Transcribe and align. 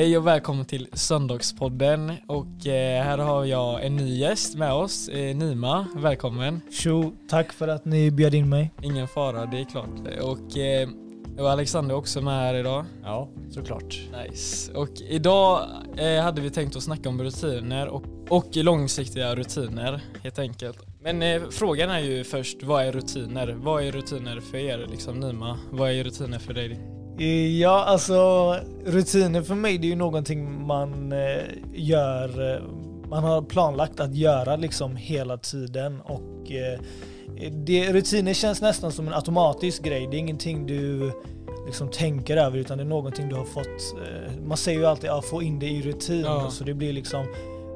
Hej 0.00 0.18
och 0.18 0.26
välkommen 0.26 0.64
till 0.64 0.88
Söndagspodden 0.92 2.12
och 2.28 2.66
eh, 2.66 3.04
här 3.04 3.18
har 3.18 3.44
jag 3.44 3.84
en 3.84 3.96
ny 3.96 4.18
gäst 4.18 4.54
med 4.56 4.72
oss, 4.72 5.08
eh, 5.08 5.36
Nima. 5.36 5.86
Välkommen. 5.96 6.60
Tjo, 6.70 7.12
tack 7.28 7.52
för 7.52 7.68
att 7.68 7.84
ni 7.84 8.10
bjöd 8.10 8.34
in 8.34 8.48
mig. 8.48 8.72
Ingen 8.82 9.08
fara, 9.08 9.46
det 9.46 9.60
är 9.60 9.64
klart. 9.64 9.90
Och, 10.22 10.56
eh, 10.56 10.88
och 11.38 11.50
Alexander 11.50 11.94
är 11.94 11.98
också 11.98 12.20
med 12.20 12.34
här 12.34 12.54
idag. 12.54 12.84
Ja, 13.02 13.28
såklart. 13.50 14.00
Nice. 14.24 14.72
Och 14.72 15.00
idag 15.08 15.66
hade 16.22 16.40
vi 16.40 16.50
tänkt 16.50 16.76
att 16.76 16.82
snacka 16.82 17.08
om 17.08 17.22
rutiner 17.22 17.88
och, 17.88 18.04
och 18.28 18.56
långsiktiga 18.56 19.34
rutiner 19.34 20.02
helt 20.22 20.38
enkelt. 20.38 20.78
Men 21.02 21.50
frågan 21.50 21.90
är 21.90 22.00
ju 22.00 22.24
först, 22.24 22.62
vad 22.62 22.84
är 22.84 22.92
rutiner? 22.92 23.56
Vad 23.58 23.84
är 23.84 23.92
rutiner 23.92 24.40
för 24.40 24.58
er, 24.58 24.86
liksom 24.90 25.20
Nima? 25.20 25.58
Vad 25.70 25.90
är 25.90 26.04
rutiner 26.04 26.38
för 26.38 26.54
dig? 26.54 26.99
Ja, 27.60 27.84
alltså 27.84 28.56
rutiner 28.84 29.42
för 29.42 29.54
mig 29.54 29.78
det 29.78 29.86
är 29.86 29.88
ju 29.88 29.96
någonting 29.96 30.66
man 30.66 31.12
eh, 31.12 31.42
gör, 31.72 32.54
eh, 32.54 32.62
man 33.08 33.24
har 33.24 33.42
planlagt 33.42 34.00
att 34.00 34.14
göra 34.14 34.56
liksom 34.56 34.96
hela 34.96 35.36
tiden 35.36 36.00
och 36.00 36.52
eh, 36.52 36.80
det, 37.50 37.92
rutiner 37.92 38.32
känns 38.32 38.60
nästan 38.60 38.92
som 38.92 39.06
en 39.08 39.14
automatisk 39.14 39.82
grej. 39.82 40.08
Det 40.10 40.16
är 40.16 40.18
ingenting 40.18 40.66
du 40.66 41.12
liksom 41.66 41.88
tänker 41.88 42.36
över 42.36 42.58
utan 42.58 42.78
det 42.78 42.84
är 42.84 42.88
någonting 42.88 43.28
du 43.28 43.34
har 43.34 43.44
fått, 43.44 43.96
man 44.46 44.56
säger 44.56 44.78
ju 44.78 44.86
alltid 44.86 45.10
att 45.10 45.24
få 45.24 45.42
in 45.42 45.58
det 45.58 45.68
i 45.68 45.82
rutin. 45.82 46.20
Ja. 46.20 46.50
Så 46.50 46.64
det 46.64 46.74
blir 46.74 46.92
liksom, 46.92 47.26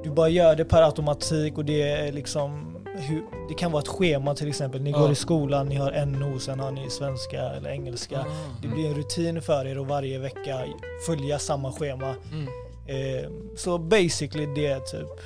du 0.04 0.10
bara 0.10 0.28
gör 0.28 0.56
det 0.56 0.64
per 0.64 0.82
automatik 0.82 1.58
och 1.58 1.64
det 1.64 1.82
är 1.82 2.12
liksom 2.12 2.73
hur, 2.94 3.24
det 3.48 3.54
kan 3.54 3.72
vara 3.72 3.82
ett 3.82 3.88
schema 3.88 4.34
till 4.34 4.48
exempel. 4.48 4.82
Ni 4.82 4.90
ja. 4.90 4.98
går 4.98 5.12
i 5.12 5.14
skolan, 5.14 5.68
ni 5.68 5.74
har 5.74 6.06
NO, 6.06 6.38
sen 6.38 6.60
har 6.60 6.70
ni 6.70 6.90
svenska 6.90 7.40
eller 7.40 7.70
engelska. 7.70 8.20
Mm. 8.20 8.32
Det 8.62 8.68
blir 8.68 8.86
en 8.88 8.94
rutin 8.94 9.42
för 9.42 9.66
er 9.66 9.80
att 9.80 9.86
varje 9.86 10.18
vecka 10.18 10.64
följa 11.06 11.38
samma 11.38 11.72
schema. 11.72 12.14
Mm. 12.32 12.48
Eh, 12.86 13.30
så 13.56 13.78
basically 13.78 14.46
det 14.54 14.66
är 14.66 14.80
typ 14.80 15.20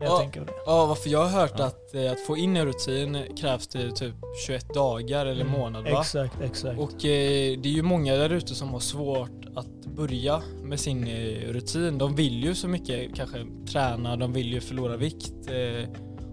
jag 0.00 0.08
ja, 0.08 0.18
tänker 0.18 0.40
det. 0.40 0.52
Ja, 0.66 0.86
varför 0.86 1.10
jag 1.10 1.18
har 1.18 1.40
hört 1.40 1.54
ja. 1.58 1.64
att, 1.64 1.94
eh, 1.94 2.12
att 2.12 2.20
få 2.20 2.36
in 2.36 2.56
en 2.56 2.66
rutin 2.66 3.18
krävs 3.36 3.68
det 3.68 3.90
typ 3.92 4.14
21 4.46 4.74
dagar 4.74 5.26
eller 5.26 5.44
mm. 5.44 5.60
månad 5.60 5.84
va? 5.84 6.00
Exakt, 6.00 6.40
exakt. 6.40 6.78
Och 6.78 7.04
eh, 7.04 7.58
det 7.58 7.68
är 7.68 7.72
ju 7.72 7.82
många 7.82 8.16
där 8.16 8.30
ute 8.30 8.54
som 8.54 8.68
har 8.68 8.80
svårt 8.80 9.46
att 9.56 9.86
börja 9.86 10.42
med 10.62 10.80
sin 10.80 11.06
eh, 11.06 11.52
rutin. 11.52 11.98
De 11.98 12.14
vill 12.14 12.44
ju 12.44 12.54
så 12.54 12.68
mycket 12.68 13.14
kanske 13.14 13.46
träna, 13.72 14.16
de 14.16 14.32
vill 14.32 14.52
ju 14.52 14.60
förlora 14.60 14.96
vikt. 14.96 15.32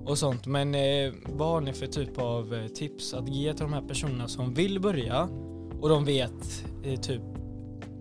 Eh, 0.07 0.11
och 0.11 0.17
sånt. 0.17 0.45
Men 0.45 0.75
eh, 0.75 1.13
vad 1.25 1.47
har 1.47 1.61
ni 1.61 1.73
för 1.73 1.87
typ 1.87 2.17
av 2.17 2.53
eh, 2.53 2.67
tips 2.67 3.13
att 3.13 3.27
ge 3.27 3.53
till 3.53 3.63
de 3.63 3.73
här 3.73 3.81
personerna 3.81 4.27
som 4.27 4.53
vill 4.53 4.79
börja 4.79 5.29
och 5.81 5.89
de 5.89 6.05
vet 6.05 6.65
eh, 6.83 6.99
typ 6.99 7.21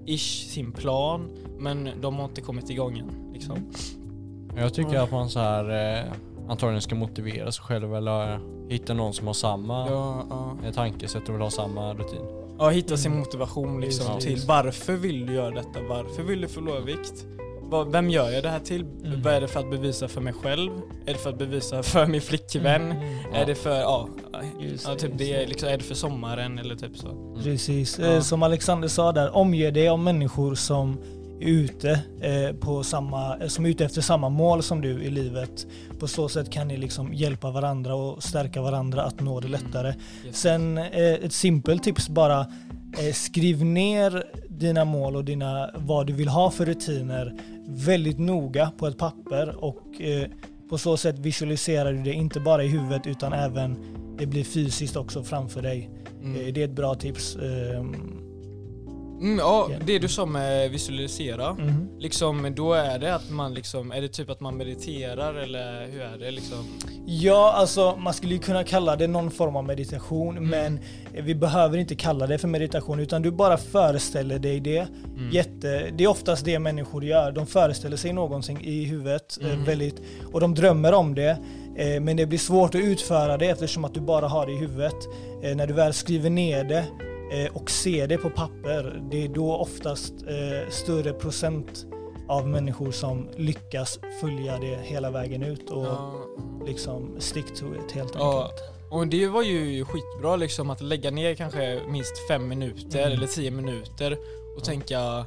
ish 0.07 0.49
sin 0.49 0.73
plan 0.73 1.31
men 1.59 1.91
de 2.01 2.17
har 2.17 2.25
inte 2.25 2.41
kommit 2.41 2.71
igång 2.71 2.99
än 2.99 3.33
liksom. 3.33 3.73
Jag 4.57 4.75
tycker 4.75 4.99
att 4.99 5.11
man 5.11 5.31
så 5.31 5.41
här 5.41 5.99
eh, 5.99 6.13
antagligen 6.49 6.83
ska 6.83 6.95
motivera 6.95 7.53
sig 7.53 7.65
själv 7.65 7.95
eller 7.95 8.41
hitta 8.69 8.95
någon 8.95 9.13
som 9.13 9.27
har 9.27 9.35
samma 9.35 9.89
ja, 9.91 10.27
ja. 10.65 10.73
tankesätt 10.73 11.29
och 11.29 11.35
vill 11.35 11.43
ha 11.43 11.51
samma 11.51 11.95
rutin. 11.95 12.23
Ja, 12.59 12.69
hitta 12.69 12.97
sin 12.97 13.19
motivation 13.19 13.81
liksom 13.81 14.07
ja. 14.09 14.21
till 14.21 14.43
varför 14.47 14.93
vill 14.93 15.27
du 15.27 15.33
göra 15.33 15.51
detta? 15.51 15.83
Varför 15.89 16.23
vill 16.23 16.41
du 16.41 16.49
förlora 16.49 16.81
vikt? 16.81 17.27
Vem 17.93 18.11
gör 18.11 18.31
jag 18.31 18.43
det 18.43 18.49
här 18.51 18.61
till? 18.61 18.81
Mm. 18.81 19.23
Vad 19.23 19.35
är 19.35 19.41
det 19.41 19.49
för 19.49 19.61
att 19.61 19.71
bevisa 19.71 20.09
för 20.09 20.21
mig 20.21 20.33
själv? 20.33 20.71
Är 21.07 21.13
det 21.13 21.19
för 21.19 21.31
att 21.31 21.39
bevisa 21.39 21.83
för 21.83 22.07
min 22.07 22.21
flickvän? 22.21 22.83
Mm. 22.83 23.17
Ja. 23.33 23.39
Är 23.39 23.47
det 23.47 23.55
för, 23.55 23.77
ja, 23.77 24.09
ja 24.85 24.95
typ 24.95 25.19
det, 25.19 25.47
liksom, 25.47 25.69
är 25.69 25.79
det 25.79 25.85
för 25.85 25.95
sommaren 25.95 26.59
eller 26.59 26.75
typ 26.75 26.97
så? 26.97 27.09
Mm. 27.09 27.43
Precis, 27.43 27.99
ja. 27.99 28.07
Eh, 28.07 28.21
som 28.21 28.43
Alexander 28.43 28.89
sa 28.89 29.13
där, 29.13 29.37
omge 29.37 29.71
dig 29.71 29.89
av 29.89 29.99
människor 29.99 30.55
som 30.55 30.99
är 31.41 31.47
ute, 31.47 32.01
eh, 32.21 32.57
på 32.57 32.83
samma, 32.83 33.37
eh, 33.37 33.49
som 33.49 33.65
är 33.67 33.71
ute 33.71 33.85
efter 33.85 34.01
samma 34.01 34.29
mål 34.29 34.63
som 34.63 34.81
du 34.81 35.03
i 35.03 35.11
livet. 35.11 35.67
På 35.99 36.09
så 36.09 36.29
sätt 36.29 36.51
kan 36.51 36.69
ni 36.69 36.77
liksom 36.77 37.15
hjälpa 37.15 37.51
varandra 37.51 37.95
och 37.95 38.23
stärka 38.23 38.63
varandra 38.63 39.03
att 39.03 39.21
nå 39.21 39.41
det 39.41 39.49
lättare. 39.49 39.89
Mm. 39.89 40.01
Yes. 40.27 40.37
Sen 40.37 40.79
ett 40.79 41.33
simpelt 41.33 41.83
tips 41.83 42.09
bara, 42.09 42.47
skriv 43.15 43.65
ner 43.65 44.25
dina 44.49 44.85
mål 44.85 45.17
och 45.17 45.25
dina, 45.25 45.71
vad 45.75 46.07
du 46.07 46.13
vill 46.13 46.29
ha 46.29 46.51
för 46.51 46.67
rutiner 46.67 47.35
väldigt 47.69 48.19
noga 48.19 48.71
på 48.79 48.87
ett 48.87 48.99
papper 48.99 49.65
och 49.65 50.01
eh, 50.01 50.29
på 50.69 50.79
så 50.79 50.97
sätt 50.97 51.19
visualiserar 51.19 51.93
du 51.93 52.03
det 52.03 52.13
inte 52.13 52.41
bara 52.41 52.65
i 52.65 52.69
huvudet 52.69 53.07
utan 53.07 53.33
även 53.33 53.77
det 54.19 54.27
blir 54.27 54.45
fysiskt 54.45 54.97
också 54.97 55.23
framför 55.23 55.63
dig. 55.63 55.91
Mm. 56.23 56.41
Eh, 56.41 56.53
det 56.53 56.61
är 56.61 56.65
ett 56.65 56.77
bra 56.77 56.95
tips. 56.95 57.37
Eh, 57.37 57.85
Mm, 59.21 59.39
ja, 59.39 59.71
det 59.87 59.99
du 59.99 60.09
sa 60.09 60.27
med 60.27 60.71
visualisera, 60.71 61.49
mm. 61.49 61.89
liksom, 61.99 62.55
då 62.57 62.73
är 62.73 62.99
det 62.99 63.15
att 63.15 63.31
man 63.31 63.55
liksom, 63.55 63.93
är 63.93 64.01
det 64.01 64.09
typ 64.09 64.31
att 64.31 64.41
man 64.41 64.57
mediterar 64.57 65.35
eller 65.35 65.87
hur 65.87 66.01
är 66.01 66.19
det 66.19 66.31
liksom? 66.31 66.59
Ja, 67.07 67.53
alltså 67.57 67.97
man 67.97 68.15
skulle 68.15 68.35
ju 68.35 68.41
kunna 68.41 68.65
kalla 68.65 68.97
det 68.97 69.07
någon 69.07 69.31
form 69.31 69.57
av 69.57 69.65
meditation, 69.65 70.37
mm. 70.37 70.51
men 70.51 70.81
vi 71.25 71.35
behöver 71.35 71.79
inte 71.79 71.95
kalla 71.95 72.27
det 72.27 72.39
för 72.39 72.49
meditation, 72.49 73.01
utan 73.01 73.23
du 73.23 73.31
bara 73.31 73.57
föreställer 73.57 74.39
dig 74.39 74.61
det. 74.61 74.79
Mm. 75.17 75.31
Jätte, 75.31 75.91
det 75.97 76.05
är 76.05 76.09
oftast 76.09 76.45
det 76.45 76.59
människor 76.59 77.05
gör, 77.05 77.33
de 77.33 77.47
föreställer 77.47 77.97
sig 77.97 78.13
någonting 78.13 78.65
i 78.65 78.85
huvudet 78.85 79.39
eh, 79.43 79.53
mm. 79.53 79.65
väldigt, 79.65 80.03
och 80.33 80.41
de 80.41 80.55
drömmer 80.55 80.93
om 80.93 81.15
det. 81.15 81.39
Eh, 81.77 82.01
men 82.01 82.17
det 82.17 82.27
blir 82.27 82.39
svårt 82.39 82.75
att 82.75 82.81
utföra 82.81 83.37
det 83.37 83.47
eftersom 83.47 83.85
att 83.85 83.95
du 83.95 84.01
bara 84.01 84.29
har 84.29 84.47
det 84.47 84.53
i 84.53 84.57
huvudet. 84.57 84.97
Eh, 85.43 85.57
när 85.57 85.67
du 85.67 85.75
väl 85.75 85.93
skriver 85.93 86.31
ner 86.31 86.65
det 86.65 86.85
och 87.53 87.71
ser 87.71 88.07
det 88.07 88.19
på 88.19 88.31
papper, 88.31 89.03
det 89.11 89.25
är 89.25 89.29
då 89.29 89.57
oftast 89.57 90.13
eh, 90.13 90.71
större 90.71 91.13
procent 91.13 91.87
av 92.29 92.49
människor 92.49 92.91
som 92.91 93.29
lyckas 93.37 93.99
följa 94.21 94.59
det 94.59 94.79
hela 94.83 95.11
vägen 95.11 95.43
ut 95.43 95.71
och 95.71 95.87
ja. 95.87 96.15
liksom 96.67 97.17
stick 97.19 97.55
to 97.55 97.65
it 97.75 97.93
helt 97.93 98.13
ja. 98.15 98.43
enkelt. 98.43 98.77
Och 98.91 99.07
det 99.07 99.27
var 99.27 99.43
ju 99.43 99.85
skitbra 99.85 100.37
liksom 100.37 100.71
att 100.71 100.81
lägga 100.81 101.11
ner 101.11 101.35
kanske 101.35 101.81
minst 101.89 102.29
fem 102.29 102.49
minuter 102.49 103.01
mm. 103.01 103.13
eller 103.13 103.27
tio 103.27 103.51
minuter 103.51 104.19
och 104.57 104.65
tänka 104.65 105.27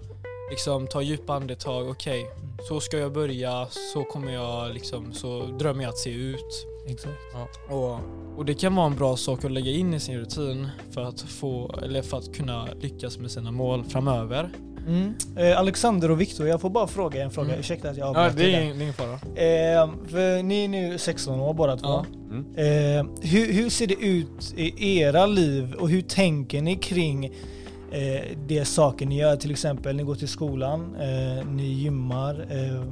liksom 0.50 0.88
ta 0.88 1.02
djupa 1.02 1.34
andetag, 1.34 1.90
okej, 1.90 2.24
okay, 2.24 2.36
mm. 2.36 2.58
så 2.68 2.80
ska 2.80 2.98
jag 2.98 3.14
börja, 3.14 3.68
så 3.94 4.04
kommer 4.04 4.34
jag 4.34 4.74
liksom, 4.74 5.14
så 5.14 5.46
drömmer 5.60 5.84
jag 5.84 5.90
att 5.90 5.98
se 5.98 6.10
ut. 6.12 6.68
Exakt. 6.90 7.16
Ja. 7.34 7.76
Och, 7.76 8.00
och 8.38 8.46
det 8.46 8.54
kan 8.54 8.76
vara 8.76 8.88
en 8.88 8.96
bra 8.96 9.18
sak 9.18 9.46
att 9.46 9.52
lägga 9.52 9.72
in 9.72 9.94
i 9.94 10.00
sin 10.00 10.18
rutin 10.18 10.68
för 10.92 11.02
att 11.02 11.22
få, 11.22 11.80
eller 11.84 12.02
för 12.02 12.18
att 12.18 12.34
kunna 12.34 12.68
lyckas 12.82 13.18
med 13.18 13.32
sina 13.32 13.52
mål 13.52 13.84
framöver. 13.84 14.50
Mm. 14.88 15.14
Eh, 15.38 15.60
Alexander 15.60 16.12
och 16.12 16.22
Viktor, 16.22 16.48
jag 16.48 16.62
får 16.62 16.70
bara 16.70 16.88
fråga 16.88 17.24
en 17.24 17.32
fråga, 17.32 17.48
mm. 17.48 17.60
ursäkta 17.60 17.90
att 17.90 17.98
jag 17.98 18.16
Ja 18.16 18.30
det 18.36 18.56
är 18.56 18.74
ingen 18.74 18.94
fara. 18.94 19.14
Eh, 19.14 19.90
för 20.08 20.44
ni 20.44 20.64
är 20.64 20.68
nu 20.68 20.98
16 20.98 21.40
år 21.40 21.54
båda 21.54 21.78
två. 21.78 21.88
Ja. 21.88 22.06
Mm. 22.30 22.46
Eh, 22.56 23.06
hur, 23.22 23.54
hur 23.54 23.70
ser 23.70 23.88
det 23.88 23.94
ut 23.94 24.54
i 24.56 25.00
era 25.00 25.26
liv 25.26 25.74
och 25.74 25.90
hur 25.90 26.02
tänker 26.02 26.62
ni 26.62 26.76
kring 26.76 27.26
eh, 27.92 28.22
det 28.48 28.66
saker 28.66 29.06
ni 29.06 29.20
gör? 29.20 29.36
Till 29.36 29.52
exempel, 29.52 29.96
ni 29.96 30.04
går 30.04 30.16
till 30.16 30.28
skolan, 30.28 30.96
eh, 30.96 31.46
ni 31.46 31.68
gymmar, 31.68 32.46
eh, 32.50 32.84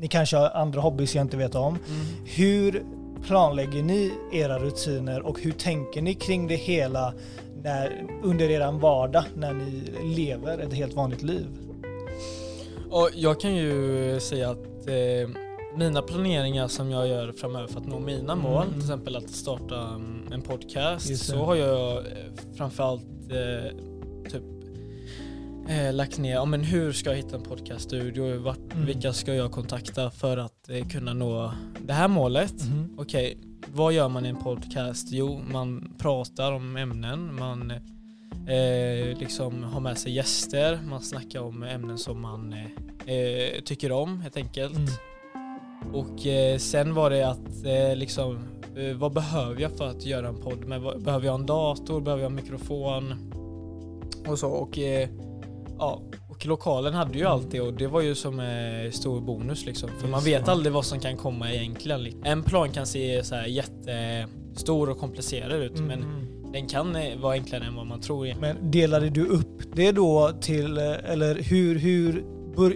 ni 0.00 0.08
kanske 0.08 0.36
har 0.36 0.50
andra 0.50 0.80
hobbys 0.80 1.14
jag 1.14 1.24
inte 1.24 1.36
vet 1.36 1.54
om. 1.54 1.78
Mm. 1.88 2.06
Hur 2.24 2.84
planlägger 3.26 3.82
ni 3.82 4.12
era 4.32 4.58
rutiner 4.58 5.26
och 5.26 5.40
hur 5.40 5.52
tänker 5.52 6.02
ni 6.02 6.14
kring 6.14 6.46
det 6.46 6.56
hela 6.56 7.14
när, 7.62 8.06
under 8.22 8.50
er 8.50 8.72
vardag 8.72 9.24
när 9.34 9.52
ni 9.52 9.82
lever 10.14 10.58
ett 10.58 10.72
helt 10.72 10.94
vanligt 10.94 11.22
liv? 11.22 11.46
Och 12.90 13.10
jag 13.14 13.40
kan 13.40 13.54
ju 13.54 14.20
säga 14.20 14.50
att 14.50 14.88
eh, 14.88 15.30
mina 15.76 16.02
planeringar 16.02 16.68
som 16.68 16.90
jag 16.90 17.08
gör 17.08 17.32
framöver 17.32 17.66
för 17.66 17.80
att 17.80 17.86
nå 17.86 17.98
mina 17.98 18.32
mm. 18.32 18.44
mål, 18.44 18.66
till 18.72 18.80
exempel 18.80 19.16
att 19.16 19.30
starta 19.30 19.80
mm, 19.80 20.32
en 20.32 20.42
podcast, 20.42 21.16
så 21.16 21.36
har 21.36 21.54
jag 21.54 21.96
eh, 21.96 22.02
framförallt 22.56 23.02
eh, 23.30 23.76
eh, 25.68 25.92
lagt 25.92 26.18
ner, 26.18 26.34
ja, 26.34 26.44
men 26.44 26.64
hur 26.64 26.92
ska 26.92 27.10
jag 27.10 27.16
hitta 27.16 27.36
en 27.36 27.42
podcaststudio, 27.42 28.38
vart, 28.38 28.72
mm. 28.72 28.86
vilka 28.86 29.12
ska 29.12 29.34
jag 29.34 29.52
kontakta 29.52 30.10
för 30.10 30.36
att 30.36 30.68
eh, 30.68 30.88
kunna 30.88 31.14
nå 31.14 31.52
det 31.86 31.92
här 31.92 32.08
målet? 32.08 32.62
Mm. 32.62 32.98
Okej, 32.98 33.36
okay, 33.36 33.48
vad 33.74 33.92
gör 33.92 34.08
man 34.08 34.26
i 34.26 34.28
en 34.28 34.36
podcast? 34.36 35.08
Jo, 35.10 35.40
man 35.52 35.94
pratar 35.98 36.52
om 36.52 36.76
ämnen, 36.76 37.34
man 37.34 37.70
eh, 38.48 39.18
liksom 39.18 39.62
har 39.62 39.80
med 39.80 39.98
sig 39.98 40.12
gäster, 40.12 40.80
man 40.88 41.00
snackar 41.00 41.40
om 41.40 41.62
ämnen 41.62 41.98
som 41.98 42.20
man 42.20 42.52
eh, 42.52 43.14
eh 43.14 43.60
tycker 43.64 43.92
om 43.92 44.20
helt 44.20 44.36
enkelt. 44.36 44.76
Mm. 44.76 44.88
Och 45.94 46.26
eh, 46.26 46.58
sen 46.58 46.94
var 46.94 47.10
det 47.10 47.28
att 47.28 47.98
liksom, 47.98 48.38
vad 48.96 49.12
behöver 49.12 49.62
jag 49.62 49.72
för 49.72 49.86
att 49.86 50.06
göra 50.06 50.28
en 50.28 50.40
podd? 50.40 50.64
Men, 50.64 50.82
behöver 51.04 51.26
jag 51.26 51.34
en 51.34 51.46
dator? 51.46 52.00
Behöver 52.00 52.22
jag 52.22 52.30
en 52.30 52.36
mikrofon? 52.36 53.32
Och 54.28 54.38
så. 54.38 54.48
Och 54.48 54.78
ja, 55.78 56.02
och 56.28 56.46
lokalen 56.46 56.94
hade 56.94 57.18
ju 57.18 57.24
allt 57.24 57.50
det 57.50 57.60
och 57.60 57.72
det 57.72 57.86
var 57.86 58.00
ju 58.00 58.14
som 58.14 58.40
en 58.40 58.92
stor 58.92 59.20
bonus 59.20 59.66
liksom. 59.66 59.90
För 60.00 60.08
man 60.08 60.24
vet 60.24 60.48
aldrig 60.48 60.72
vad 60.72 60.84
som 60.84 61.00
kan 61.00 61.16
komma 61.16 61.52
egentligen. 61.52 62.24
En 62.24 62.42
plan 62.42 62.72
kan 62.72 62.86
se 62.86 63.24
så 63.24 63.34
här 63.34 63.46
jättestor 63.46 64.90
och 64.90 64.98
komplicerad 64.98 65.62
ut 65.62 65.78
mm. 65.78 65.86
men 65.86 66.28
den 66.52 66.66
kan 66.66 66.96
eh, 66.96 67.18
vara 67.18 67.32
enklare 67.32 67.64
än 67.64 67.74
vad 67.74 67.86
man 67.86 68.00
tror. 68.00 68.34
Men 68.40 68.70
delade 68.70 69.10
du 69.10 69.26
upp 69.26 69.62
det 69.74 69.92
då 69.92 70.32
till, 70.40 70.78
eh, 70.78 71.10
eller 71.12 71.34
hur, 71.34 71.78
hur 71.78 72.24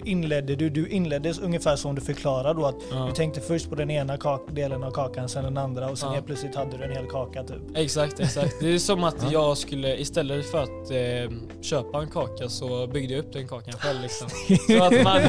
inledde 0.05 0.55
du? 0.55 0.69
Du 0.69 0.87
inledde 0.87 1.33
ungefär 1.41 1.75
som 1.75 1.95
du 1.95 2.01
förklarade 2.01 2.59
då 2.59 2.65
att 2.65 2.75
ja. 2.91 3.05
du 3.05 3.11
tänkte 3.11 3.41
först 3.41 3.69
på 3.69 3.75
den 3.75 3.91
ena 3.91 4.39
delen 4.51 4.83
av 4.83 4.91
kakan, 4.91 5.29
sen 5.29 5.43
den 5.43 5.57
andra 5.57 5.89
och 5.89 5.97
sen 5.97 6.09
ja. 6.09 6.13
helt 6.13 6.25
plötsligt 6.25 6.55
hade 6.55 6.77
du 6.77 6.83
en 6.83 6.91
hel 6.91 7.07
kaka 7.07 7.43
typ. 7.43 7.61
Exakt, 7.75 8.19
exakt. 8.19 8.55
Det 8.59 8.73
är 8.73 8.79
som 8.79 9.03
att 9.03 9.31
jag 9.31 9.57
skulle, 9.57 9.97
istället 9.97 10.51
för 10.51 10.63
att 10.63 10.91
eh, 10.91 11.37
köpa 11.61 12.01
en 12.01 12.09
kaka 12.09 12.49
så 12.49 12.87
byggde 12.87 13.13
jag 13.13 13.25
upp 13.25 13.33
den 13.33 13.47
kakan 13.47 13.73
själv 13.73 14.01
liksom. 14.01 14.27
så 14.67 14.83
att 14.83 15.03
man, 15.03 15.21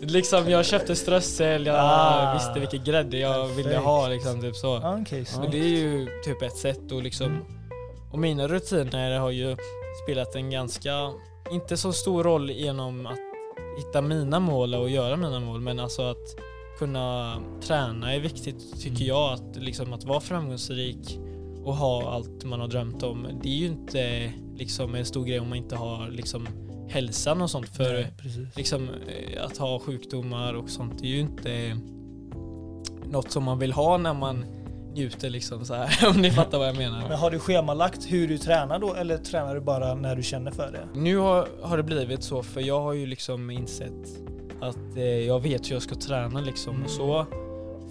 liksom 0.00 0.50
jag 0.50 0.66
köpte 0.66 0.96
strössel, 0.96 1.66
jag 1.66 1.76
ah. 1.78 2.34
visste 2.34 2.60
vilken 2.60 2.84
grädde 2.84 3.18
jag 3.18 3.46
ville 3.46 3.76
ha 3.76 4.08
liksom. 4.08 4.40
Typ 4.40 4.56
så. 4.56 4.76
Okay, 5.02 5.24
så 5.24 5.40
det 5.40 5.58
är 5.58 5.68
ju 5.68 6.06
typ 6.24 6.42
ett 6.42 6.56
sätt 6.56 6.92
och 6.92 7.02
liksom 7.02 7.26
mm. 7.26 7.58
Och 8.10 8.18
mina 8.18 8.48
rutiner 8.48 9.18
har 9.18 9.30
ju 9.30 9.56
spelat 10.04 10.34
en 10.34 10.50
ganska, 10.50 11.12
inte 11.50 11.76
så 11.76 11.92
stor 11.92 12.24
roll 12.24 12.50
genom 12.50 13.06
att 13.06 13.27
hitta 13.78 14.02
mina 14.02 14.40
mål 14.40 14.74
och 14.74 14.90
göra 14.90 15.16
mina 15.16 15.40
mål 15.40 15.60
men 15.60 15.80
alltså 15.80 16.02
att 16.02 16.36
kunna 16.78 17.36
träna 17.60 18.14
är 18.14 18.20
viktigt 18.20 18.80
tycker 18.80 19.04
mm. 19.04 19.08
jag. 19.08 19.32
Att, 19.32 19.56
liksom, 19.56 19.92
att 19.92 20.04
vara 20.04 20.20
framgångsrik 20.20 21.18
och 21.64 21.76
ha 21.76 22.10
allt 22.10 22.44
man 22.44 22.60
har 22.60 22.68
drömt 22.68 23.02
om. 23.02 23.26
Det 23.42 23.48
är 23.48 23.56
ju 23.56 23.66
inte 23.66 24.32
liksom, 24.56 24.94
en 24.94 25.04
stor 25.04 25.24
grej 25.24 25.40
om 25.40 25.48
man 25.48 25.58
inte 25.58 25.76
har 25.76 26.08
liksom, 26.08 26.48
hälsan 26.88 27.42
och 27.42 27.50
sånt. 27.50 27.68
För 27.68 27.92
Nej, 27.92 28.12
liksom, 28.56 28.88
eh, 28.88 29.44
att 29.44 29.56
ha 29.56 29.78
sjukdomar 29.78 30.54
och 30.54 30.70
sånt 30.70 30.98
det 30.98 31.06
är 31.06 31.10
ju 31.10 31.20
inte 31.20 31.76
något 33.04 33.30
som 33.30 33.44
man 33.44 33.58
vill 33.58 33.72
ha 33.72 33.98
när 33.98 34.14
man 34.14 34.44
njuter 34.98 35.30
liksom 35.30 35.64
så 35.64 35.74
här, 35.74 36.08
om 36.08 36.22
ni 36.22 36.30
fattar 36.30 36.58
vad 36.58 36.68
jag 36.68 36.76
menar. 36.76 37.08
Men 37.08 37.18
har 37.18 37.30
du 37.30 37.38
schemalagt 37.38 38.06
hur 38.12 38.28
du 38.28 38.38
tränar 38.38 38.78
då 38.78 38.94
eller 38.94 39.18
tränar 39.18 39.54
du 39.54 39.60
bara 39.60 39.94
när 39.94 40.16
du 40.16 40.22
känner 40.22 40.50
för 40.50 40.72
det? 40.72 41.00
Nu 41.00 41.16
har, 41.16 41.48
har 41.62 41.76
det 41.76 41.82
blivit 41.82 42.22
så 42.22 42.42
för 42.42 42.60
jag 42.60 42.80
har 42.80 42.92
ju 42.92 43.06
liksom 43.06 43.50
insett 43.50 44.20
att 44.60 44.96
eh, 44.96 45.04
jag 45.04 45.40
vet 45.40 45.70
hur 45.70 45.74
jag 45.74 45.82
ska 45.82 45.94
träna 45.94 46.40
liksom 46.40 46.74
mm. 46.74 46.84
och 46.84 46.90
så. 46.90 47.26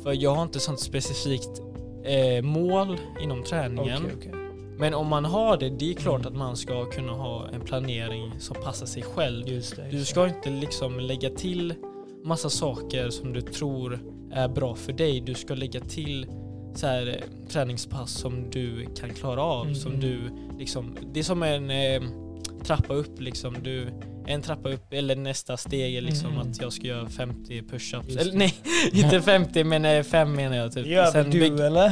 För 0.03 0.13
jag 0.13 0.35
har 0.35 0.43
inte 0.43 0.59
sånt 0.59 0.79
specifikt 0.79 1.61
eh, 2.03 2.43
mål 2.43 2.97
inom 3.21 3.43
träningen. 3.43 4.05
Okay, 4.05 4.17
okay. 4.17 4.31
Men 4.79 4.93
om 4.93 5.07
man 5.07 5.25
har 5.25 5.57
det, 5.57 5.69
det 5.69 5.89
är 5.89 5.93
klart 5.93 6.21
mm. 6.21 6.33
att 6.33 6.37
man 6.37 6.57
ska 6.57 6.85
kunna 6.85 7.11
ha 7.11 7.47
en 7.53 7.61
planering 7.61 8.31
som 8.39 8.55
passar 8.63 8.85
sig 8.85 9.03
själv. 9.03 9.45
Det, 9.45 9.91
du 9.91 10.05
ska 10.05 10.27
inte 10.27 10.49
liksom 10.49 10.99
lägga 10.99 11.29
till 11.29 11.73
massa 12.23 12.49
saker 12.49 13.09
som 13.09 13.33
du 13.33 13.41
tror 13.41 13.99
är 14.31 14.47
bra 14.47 14.75
för 14.75 14.93
dig. 14.93 15.21
Du 15.21 15.33
ska 15.33 15.53
lägga 15.53 15.79
till 15.79 16.27
så 16.77 16.87
här, 16.87 17.07
eh, 17.07 17.47
träningspass 17.49 18.11
som 18.11 18.49
du 18.49 18.85
kan 18.99 19.09
klara 19.09 19.41
av. 19.41 19.65
Mm. 19.65 19.75
Som 19.75 19.99
du, 19.99 20.19
liksom, 20.59 20.97
det 21.13 21.19
är 21.19 21.23
som 21.23 21.43
en 21.43 21.71
eh, 21.71 22.01
trappa 22.63 22.93
upp. 22.93 23.21
Liksom. 23.21 23.55
Du, 23.63 23.87
en 24.27 24.41
trappa 24.41 24.69
upp, 24.69 24.93
eller 24.93 25.15
nästa 25.15 25.57
steg 25.57 25.95
är 25.95 26.01
liksom 26.01 26.29
mm. 26.29 26.39
att 26.41 26.61
jag 26.61 26.73
ska 26.73 26.87
göra 26.87 27.09
50 27.09 27.61
push-ups. 27.61 28.19
Eller 28.19 28.33
nej, 28.33 28.55
inte 28.91 29.21
50 29.21 29.63
men 29.63 30.03
5 30.03 30.33
menar 30.33 30.57
jag. 30.57 30.73
Typ. 30.73 30.87
Gör 30.87 31.05
sen 31.05 31.29
du 31.29 31.39
bygg- 31.39 31.59
eller? 31.59 31.91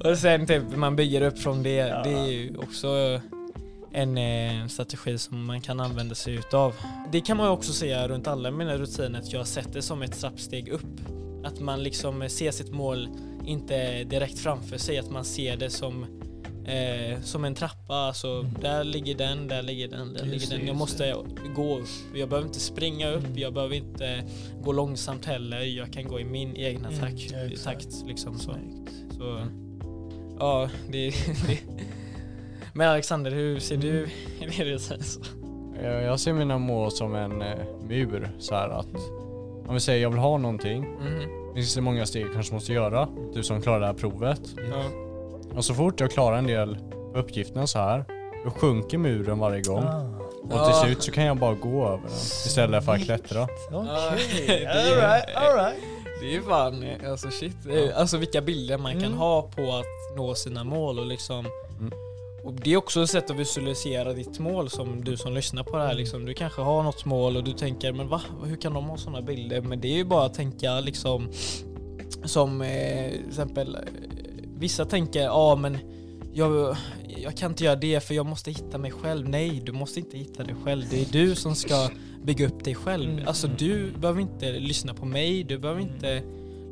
och 0.10 0.18
sen 0.18 0.46
typ 0.46 0.62
man 0.76 0.96
bygger 0.96 1.22
upp 1.22 1.38
från 1.38 1.62
det. 1.62 1.76
Ja. 1.76 2.02
Det 2.02 2.12
är 2.12 2.30
ju 2.30 2.56
också 2.56 3.20
en 3.92 4.18
eh, 4.18 4.66
strategi 4.66 5.18
som 5.18 5.44
man 5.44 5.60
kan 5.60 5.80
använda 5.80 6.14
sig 6.14 6.34
utav. 6.34 6.74
Det 7.12 7.20
kan 7.20 7.36
man 7.36 7.46
ju 7.46 7.52
också 7.52 7.72
säga 7.72 8.08
runt 8.08 8.26
alla 8.26 8.50
mina 8.50 8.76
rutiner, 8.76 9.18
att 9.18 9.32
jag 9.32 9.40
har 9.40 9.44
sett 9.44 9.72
det 9.72 9.82
som 9.82 10.02
ett 10.02 10.20
trappsteg 10.20 10.68
upp. 10.68 11.00
Att 11.44 11.60
man 11.60 11.82
liksom 11.82 12.28
ser 12.28 12.50
sitt 12.50 12.72
mål 12.72 13.08
inte 13.46 14.04
direkt 14.04 14.38
framför 14.38 14.78
sig, 14.78 14.98
att 14.98 15.10
man 15.10 15.24
ser 15.24 15.56
det 15.56 15.70
som 15.70 16.06
eh, 16.64 17.20
som 17.20 17.44
en 17.44 17.54
trappa. 17.54 17.94
Alltså, 17.94 18.28
mm. 18.28 18.54
Där 18.60 18.84
ligger 18.84 19.14
den, 19.14 19.48
där 19.48 19.62
ligger 19.62 19.88
den, 19.88 20.14
där 20.14 20.24
ligger 20.24 20.58
den. 20.58 20.66
Jag 20.66 20.76
måste 20.76 21.16
gå 21.54 21.78
upp. 21.78 21.88
Jag 22.14 22.28
behöver 22.28 22.48
inte 22.48 22.60
springa 22.60 23.10
upp, 23.10 23.24
mm. 23.24 23.38
jag 23.38 23.54
behöver 23.54 23.74
inte 23.74 24.24
gå 24.62 24.72
långsamt 24.72 25.24
heller. 25.24 25.60
Jag 25.60 25.92
kan 25.92 26.08
gå 26.08 26.20
i 26.20 26.24
min 26.24 26.56
egna 26.56 26.88
mm, 26.88 27.00
takt. 27.00 27.32
Ja, 27.32 27.56
takt 27.64 27.88
liksom, 28.06 28.38
så. 28.38 28.54
så 29.16 29.46
ja, 30.38 30.70
det, 30.88 31.10
det. 31.46 31.58
Men 32.74 32.88
Alexander, 32.88 33.30
hur 33.30 33.58
ser 33.58 33.76
du 33.76 34.08
mm. 34.40 34.50
det 34.58 34.78
så? 34.78 34.94
Jag 35.82 36.20
ser 36.20 36.32
mina 36.32 36.58
mål 36.58 36.90
som 36.90 37.14
en 37.14 37.42
eh, 37.42 37.58
mur. 37.88 38.30
Så 38.38 38.54
här 38.54 38.68
att 38.68 38.94
om 39.66 39.74
vi 39.74 39.80
säger 39.80 40.02
jag 40.02 40.10
vill 40.10 40.18
ha 40.18 40.38
någonting. 40.38 40.84
Mm. 40.84 41.41
Det 41.54 41.60
finns 41.60 41.74
det 41.74 41.80
många 41.80 42.06
steg 42.06 42.26
jag 42.26 42.32
kanske 42.32 42.54
måste 42.54 42.72
göra. 42.72 43.08
Du 43.34 43.42
som 43.42 43.62
klarar 43.62 43.80
det 43.80 43.86
här 43.86 43.94
provet. 43.94 44.40
Ja. 44.70 44.84
Och 45.56 45.64
så 45.64 45.74
fort 45.74 46.00
jag 46.00 46.10
klarar 46.10 46.36
en 46.36 46.46
del 46.46 46.78
uppgifterna 47.14 47.66
så 47.66 47.78
här, 47.78 48.04
då 48.44 48.50
sjunker 48.50 48.98
muren 48.98 49.38
varje 49.38 49.62
gång. 49.62 49.84
Ah. 49.84 50.22
Och 50.42 50.66
till 50.66 50.74
slut 50.74 51.02
så 51.02 51.12
kan 51.12 51.24
jag 51.24 51.36
bara 51.36 51.54
gå 51.54 51.86
över 51.86 52.02
den 52.02 52.10
istället 52.46 52.84
för 52.84 52.92
att 52.92 53.04
klättra. 53.04 53.42
Okej, 53.42 54.42
okay. 54.44 54.66
alright, 54.66 55.36
alright. 55.36 55.80
Det 56.20 56.26
är 56.26 56.32
ju 56.32 56.42
fan, 56.42 56.84
alltså 57.06 57.30
shit. 57.30 57.56
Alltså 57.94 58.16
vilka 58.16 58.40
bilder 58.40 58.78
man 58.78 58.92
kan 58.92 59.04
mm. 59.04 59.18
ha 59.18 59.42
på 59.42 59.62
att 59.62 60.16
nå 60.16 60.34
sina 60.34 60.64
mål 60.64 60.98
och 60.98 61.06
liksom. 61.06 61.46
Och 62.44 62.52
det 62.52 62.72
är 62.72 62.76
också 62.76 63.02
ett 63.02 63.10
sätt 63.10 63.30
att 63.30 63.36
visualisera 63.36 64.12
ditt 64.12 64.38
mål 64.38 64.70
som 64.70 65.04
du 65.04 65.16
som 65.16 65.32
lyssnar 65.32 65.62
på 65.62 65.76
det 65.76 65.82
här. 65.82 65.90
Mm. 65.90 65.98
Liksom. 65.98 66.24
Du 66.24 66.34
kanske 66.34 66.62
har 66.62 66.82
något 66.82 67.04
mål 67.04 67.36
och 67.36 67.44
du 67.44 67.52
tänker, 67.52 67.92
men 67.92 68.08
va? 68.08 68.22
Hur 68.44 68.56
kan 68.56 68.72
de 68.72 68.84
ha 68.84 68.96
sådana 68.96 69.22
bilder? 69.22 69.60
Men 69.60 69.80
det 69.80 69.88
är 69.88 69.96
ju 69.96 70.04
bara 70.04 70.24
att 70.24 70.34
tänka 70.34 70.80
liksom 70.80 71.28
som 72.24 72.62
eh, 72.62 73.10
till 73.10 73.28
exempel 73.28 73.76
Vissa 74.58 74.84
tänker, 74.84 75.22
ja 75.22 75.32
ah, 75.32 75.56
men 75.56 75.78
jag, 76.32 76.76
jag 77.16 77.36
kan 77.36 77.50
inte 77.50 77.64
göra 77.64 77.76
det 77.76 78.00
för 78.00 78.14
jag 78.14 78.26
måste 78.26 78.50
hitta 78.50 78.78
mig 78.78 78.90
själv. 78.90 79.28
Nej, 79.28 79.62
du 79.64 79.72
måste 79.72 80.00
inte 80.00 80.18
hitta 80.18 80.44
dig 80.44 80.54
själv. 80.64 80.84
Det 80.90 81.00
är 81.00 81.06
du 81.12 81.34
som 81.34 81.54
ska 81.54 81.88
bygga 82.24 82.46
upp 82.46 82.64
dig 82.64 82.74
själv. 82.74 83.10
Mm. 83.10 83.28
Alltså 83.28 83.48
du 83.58 83.92
behöver 84.00 84.20
inte 84.20 84.52
lyssna 84.52 84.94
på 84.94 85.06
mig, 85.06 85.44
du 85.44 85.58
behöver 85.58 85.80
inte 85.80 86.22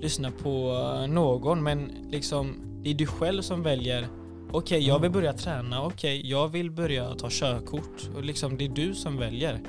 lyssna 0.00 0.30
på 0.30 0.72
någon 1.08 1.62
men 1.62 1.92
liksom 2.10 2.54
det 2.82 2.90
är 2.90 2.94
du 2.94 3.06
själv 3.06 3.42
som 3.42 3.62
väljer 3.62 4.08
Okej, 4.52 4.78
okay, 4.78 4.88
jag 4.88 4.98
vill 4.98 5.10
börja 5.10 5.32
träna. 5.32 5.82
Okej, 5.82 6.18
okay, 6.18 6.30
jag 6.30 6.48
vill 6.48 6.70
börja 6.70 7.14
ta 7.14 7.28
körkort. 7.30 8.10
Och 8.16 8.24
liksom, 8.24 8.56
det 8.56 8.64
är 8.64 8.68
du 8.68 8.94
som 8.94 9.16
väljer. 9.16 9.60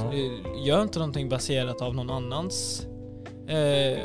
Mm. 0.00 0.64
Gör 0.64 0.82
inte 0.82 0.98
någonting 0.98 1.28
baserat 1.28 1.82
av 1.82 1.94
någon 1.94 2.10
annans 2.10 2.86
eh, 3.48 3.98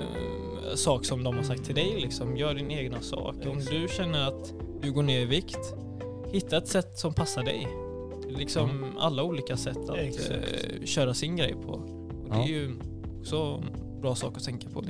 sak 0.76 1.06
som 1.06 1.24
de 1.24 1.36
har 1.36 1.44
sagt 1.44 1.66
till 1.66 1.76
dig. 1.76 1.98
Liksom. 2.02 2.38
Gör 2.38 2.54
din 2.54 2.72
egna 2.72 3.02
sak. 3.02 3.36
Om 3.46 3.60
du 3.60 3.88
känner 3.98 4.28
att 4.28 4.54
du 4.82 4.92
går 4.92 5.04
ner 5.04 5.20
i 5.20 5.26
vikt, 5.26 5.74
hitta 6.32 6.58
ett 6.58 6.68
sätt 6.68 7.00
som 7.00 7.14
passar 7.14 7.44
dig. 7.44 7.68
Liksom 8.30 8.70
mm. 8.70 8.98
alla 8.98 9.24
olika 9.24 9.58
sätt 9.58 9.90
att 9.90 9.98
eh, 9.98 10.86
köra 10.86 11.14
sin 11.14 11.36
grej 11.36 11.56
på. 11.66 11.72
Och 12.24 12.30
det 12.30 12.44
är 12.44 12.48
ju 12.48 12.80
också 13.20 13.64
bra 14.02 14.16
sak 14.16 14.38
att 14.38 14.44
tänka 14.44 14.70
på. 14.70 14.84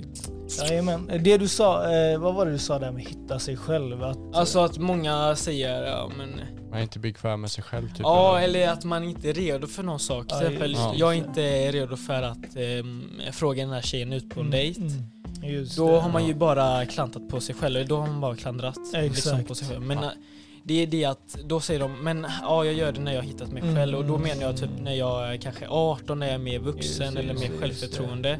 Jajamän. 0.59 1.11
Det 1.19 1.37
du 1.37 1.47
sa, 1.47 1.93
eh, 1.93 2.19
vad 2.19 2.35
var 2.35 2.45
det 2.45 2.51
du 2.51 2.57
sa 2.57 2.79
där 2.79 2.91
med 2.91 3.03
hitta 3.03 3.39
sig 3.39 3.57
själv? 3.57 4.03
Att, 4.03 4.35
alltså 4.35 4.59
att 4.59 4.77
många 4.77 5.35
säger, 5.35 5.83
ja 5.83 6.11
men... 6.17 6.41
Man 6.69 6.79
är 6.79 6.83
inte 6.83 6.99
bekväm 6.99 7.41
med 7.41 7.51
sig 7.51 7.63
själv 7.63 7.87
typ? 7.87 7.99
Ja, 7.99 8.39
eller, 8.39 8.59
eller 8.59 8.73
att 8.73 8.83
man 8.83 9.03
inte 9.03 9.29
är 9.29 9.33
redo 9.33 9.67
för 9.67 9.83
någon 9.83 9.99
sak. 9.99 10.27
Till 10.27 10.37
exempel, 10.37 10.73
ja. 10.73 10.93
jag 10.95 11.13
är 11.13 11.17
inte 11.17 11.71
redo 11.71 11.95
för 11.95 12.23
att 12.23 12.55
eh, 12.55 13.31
fråga 13.31 13.63
den 13.63 13.73
här 13.73 13.81
tjejen 13.81 14.13
ut 14.13 14.29
på 14.29 14.39
en 14.39 14.45
mm, 14.45 14.51
dejt. 14.51 14.81
Mm. 14.81 15.67
då 15.77 15.87
det, 15.87 15.99
har 15.99 16.09
man 16.09 16.27
ju 16.27 16.33
bara 16.33 16.85
klantat 16.85 17.29
på 17.29 17.39
sig 17.39 17.55
själv, 17.55 17.87
då 17.87 17.97
har 17.97 18.07
man 18.07 18.21
bara 18.21 18.35
klandrat 18.35 18.77
liksom, 18.93 19.43
på 19.43 19.55
sig 19.55 19.67
själv. 19.67 19.81
Men, 19.81 19.97
ja. 19.97 20.11
Det 20.63 20.83
är 20.83 20.87
det 20.87 21.05
att 21.05 21.37
då 21.45 21.59
säger 21.59 21.79
de, 21.79 22.03
men 22.03 22.27
ja 22.41 22.65
jag 22.65 22.73
gör 22.73 22.91
det 22.91 22.99
när 22.99 23.11
jag 23.11 23.21
har 23.21 23.27
hittat 23.27 23.51
mig 23.51 23.61
själv 23.61 23.77
mm. 23.77 23.95
och 23.95 24.05
då 24.05 24.17
menar 24.17 24.41
jag 24.41 24.57
typ 24.57 24.69
när 24.81 24.93
jag 24.93 25.33
är 25.33 25.37
kanske 25.37 25.67
18, 25.69 26.19
när 26.19 26.27
jag 26.27 26.35
är 26.35 26.39
mer 26.39 26.59
vuxen 26.59 27.05
just, 27.05 27.17
eller 27.17 27.33
mer 27.33 27.59
självförtroende. 27.59 28.39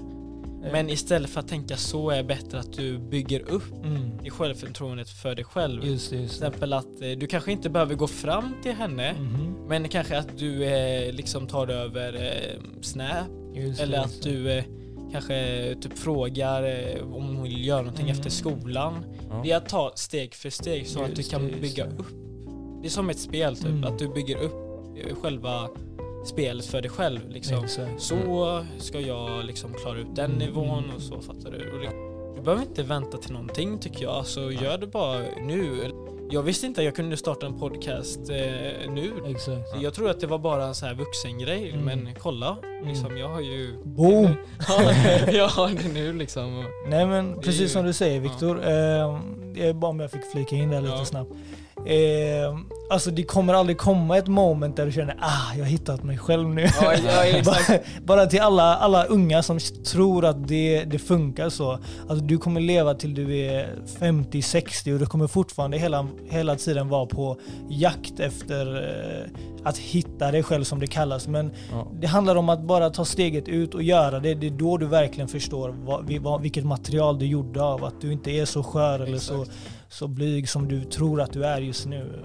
Men 0.62 0.90
istället 0.90 1.30
för 1.30 1.40
att 1.40 1.48
tänka 1.48 1.78
så 1.78 2.10
är 2.10 2.18
det 2.18 2.24
bättre 2.24 2.60
att 2.60 2.74
du 2.74 3.00
bygger 3.00 3.52
upp 3.52 3.84
mm. 3.84 4.26
i 4.26 4.30
självförtroendet 4.30 5.10
för 5.10 5.36
dig 5.36 5.46
själv. 5.46 5.86
Just, 5.86 5.92
just 5.92 6.10
Till 6.10 6.24
exempel 6.24 6.74
att 6.74 7.02
eh, 7.02 7.10
du 7.10 7.28
kanske 7.28 7.52
inte 7.52 7.70
behöver 7.70 7.96
gå 7.96 8.08
fram 8.08 8.54
till 8.64 8.72
henne, 8.72 9.10
mm. 9.10 9.54
men 9.68 9.90
kanske 9.90 10.18
att 10.18 10.38
du 10.38 10.64
eh, 10.64 11.14
liksom 11.14 11.48
tar 11.48 11.68
det 11.68 11.74
över 11.74 12.14
eh, 12.14 12.82
Snap. 12.82 13.28
Just, 13.54 13.82
eller 13.82 14.00
att 14.00 14.22
du 14.24 14.52
eh, 14.52 14.64
kanske 15.12 15.76
typ 15.82 15.98
frågar 15.98 16.64
eh, 16.64 17.14
om 17.14 17.36
hon 17.36 17.44
vill 17.44 17.66
göra 17.66 17.82
någonting 17.82 18.06
mm. 18.06 18.18
efter 18.18 18.30
skolan. 18.30 19.06
Ja. 19.30 19.42
Det 19.44 19.52
är 19.52 19.58
att 19.58 19.70
ta 19.70 19.92
steg 19.96 20.36
för 20.36 20.50
steg 20.50 20.88
så 20.88 21.04
att 21.04 21.16
du 21.16 21.24
kan 21.24 21.52
bygga 21.62 21.86
upp. 21.86 22.08
Det 22.82 22.88
är 22.88 22.90
som 22.90 23.10
ett 23.10 23.20
spel 23.20 23.56
typ, 23.56 23.66
mm. 23.66 23.84
att 23.84 24.00
du 24.00 24.08
bygger 24.08 24.38
upp 24.38 24.54
eh, 24.98 25.16
själva 25.16 25.70
spelet 26.24 26.66
för 26.66 26.82
dig 26.82 26.92
själv. 26.92 27.30
Liksom. 27.30 27.68
Så 27.98 28.66
ska 28.78 29.00
jag 29.00 29.46
liksom 29.46 29.74
klara 29.74 30.00
ut 30.00 30.16
den 30.16 30.26
mm. 30.26 30.38
nivån 30.38 30.84
och 30.96 31.02
så 31.02 31.22
fattar 31.22 31.52
du. 31.52 31.72
Och 31.72 31.80
du 32.36 32.42
behöver 32.42 32.64
inte 32.64 32.84
vänta 32.84 33.18
till 33.18 33.32
någonting 33.32 33.80
tycker 33.80 34.04
jag. 34.04 34.14
Alltså, 34.14 34.52
gör 34.52 34.78
det 34.78 34.88
bara 34.88 35.20
nu. 35.42 35.92
Jag 36.32 36.44
visste 36.44 36.66
inte 36.66 36.82
att 36.82 36.86
jag 36.86 36.96
kunde 36.96 37.18
starta 37.18 37.46
en 37.46 37.60
podcast 37.60 38.20
eh, 38.30 38.92
nu. 38.92 39.12
Exakt. 39.26 39.82
Jag 39.82 39.94
tror 39.94 40.10
att 40.10 40.20
det 40.20 40.28
var 40.28 40.40
bara 40.40 40.66
en 40.66 40.76
sån 40.76 40.88
här 40.88 40.96
vuxengrej. 40.96 41.70
Mm. 41.70 41.86
Men 41.86 42.16
kolla, 42.20 42.58
mm. 42.64 42.88
liksom, 42.88 43.18
jag 43.18 43.30
har 43.30 43.42
ju... 43.42 43.84
Boom! 43.84 44.28
jag 45.34 45.48
har 45.48 45.70
det 45.70 45.94
nu 45.94 46.14
liksom. 46.14 46.66
Nej 46.88 47.06
men 47.06 47.36
precis 47.42 47.62
ju, 47.62 47.68
som 47.68 47.86
du 47.86 47.94
säger 47.94 48.20
Viktor. 48.20 48.64
Ja. 48.64 49.22
Eh, 49.56 49.74
bara 49.74 49.92
om 49.92 50.00
jag 50.00 50.12
fick 50.12 50.32
flika 50.32 50.56
in 50.56 50.70
där 50.70 50.82
lite 50.82 50.94
ja. 50.94 51.06
snabbt. 51.06 51.32
Eh, 51.86 52.58
alltså 52.92 53.12
det 53.12 53.24
kommer 53.24 53.54
aldrig 53.54 53.78
komma 53.78 54.18
ett 54.18 54.28
moment 54.28 54.76
där 54.76 54.86
du 54.86 54.92
känner 54.92 55.18
ah, 55.22 55.54
jag 55.56 55.64
har 55.64 55.70
hittat 55.70 56.04
mig 56.04 56.18
själv 56.18 56.50
nu. 56.50 56.62
Ja, 56.82 56.94
ja, 56.94 57.42
bara, 57.46 57.80
bara 58.06 58.26
till 58.26 58.42
alla, 58.42 58.76
alla 58.76 59.06
unga 59.06 59.44
som 59.44 59.60
tror 59.92 60.26
att 60.26 60.48
det, 60.48 60.84
det 60.84 61.00
funkar 61.00 61.50
så. 61.50 61.72
Alltså 62.10 62.26
du 62.26 62.38
kommer 62.38 62.62
leva 62.62 62.94
till 62.94 63.14
du 63.14 63.38
är 63.38 63.76
50-60 64.00 64.94
och 64.94 65.00
du 65.00 65.06
kommer 65.06 65.28
fortfarande 65.28 65.78
hela, 65.78 66.08
hela 66.30 66.56
tiden 66.56 66.90
vara 66.90 67.06
på 67.06 67.38
jakt 67.70 68.20
efter 68.20 68.76
eh, 68.76 69.32
att 69.64 69.78
hitta 69.78 70.32
dig 70.32 70.44
själv 70.44 70.64
som 70.64 70.80
det 70.80 70.88
kallas. 70.88 71.28
Men 71.28 71.52
ja. 71.72 71.88
det 72.02 72.08
handlar 72.08 72.36
om 72.36 72.50
att 72.50 72.64
bara 72.64 72.90
ta 72.90 73.06
steget 73.06 73.48
ut 73.48 73.74
och 73.76 73.84
göra 73.84 74.20
det. 74.20 74.34
Det 74.34 74.48
är 74.48 74.52
då 74.52 74.78
du 74.78 74.86
verkligen 74.86 75.28
förstår 75.28 75.70
vad, 75.70 76.12
vad, 76.22 76.42
vilket 76.42 76.66
material 76.66 77.20
du 77.20 77.26
gjorde 77.26 77.64
av. 77.64 77.84
Att 77.84 78.02
du 78.02 78.14
inte 78.14 78.32
är 78.32 78.46
så 78.46 78.64
skör 78.64 79.00
eller 79.00 79.18
så 79.18 79.46
så 79.92 80.08
blyg 80.08 80.50
som 80.50 80.68
du 80.68 80.84
tror 80.84 81.22
att 81.22 81.34
du 81.34 81.46
är 81.46 81.62
just 81.62 81.86
nu. 81.86 82.24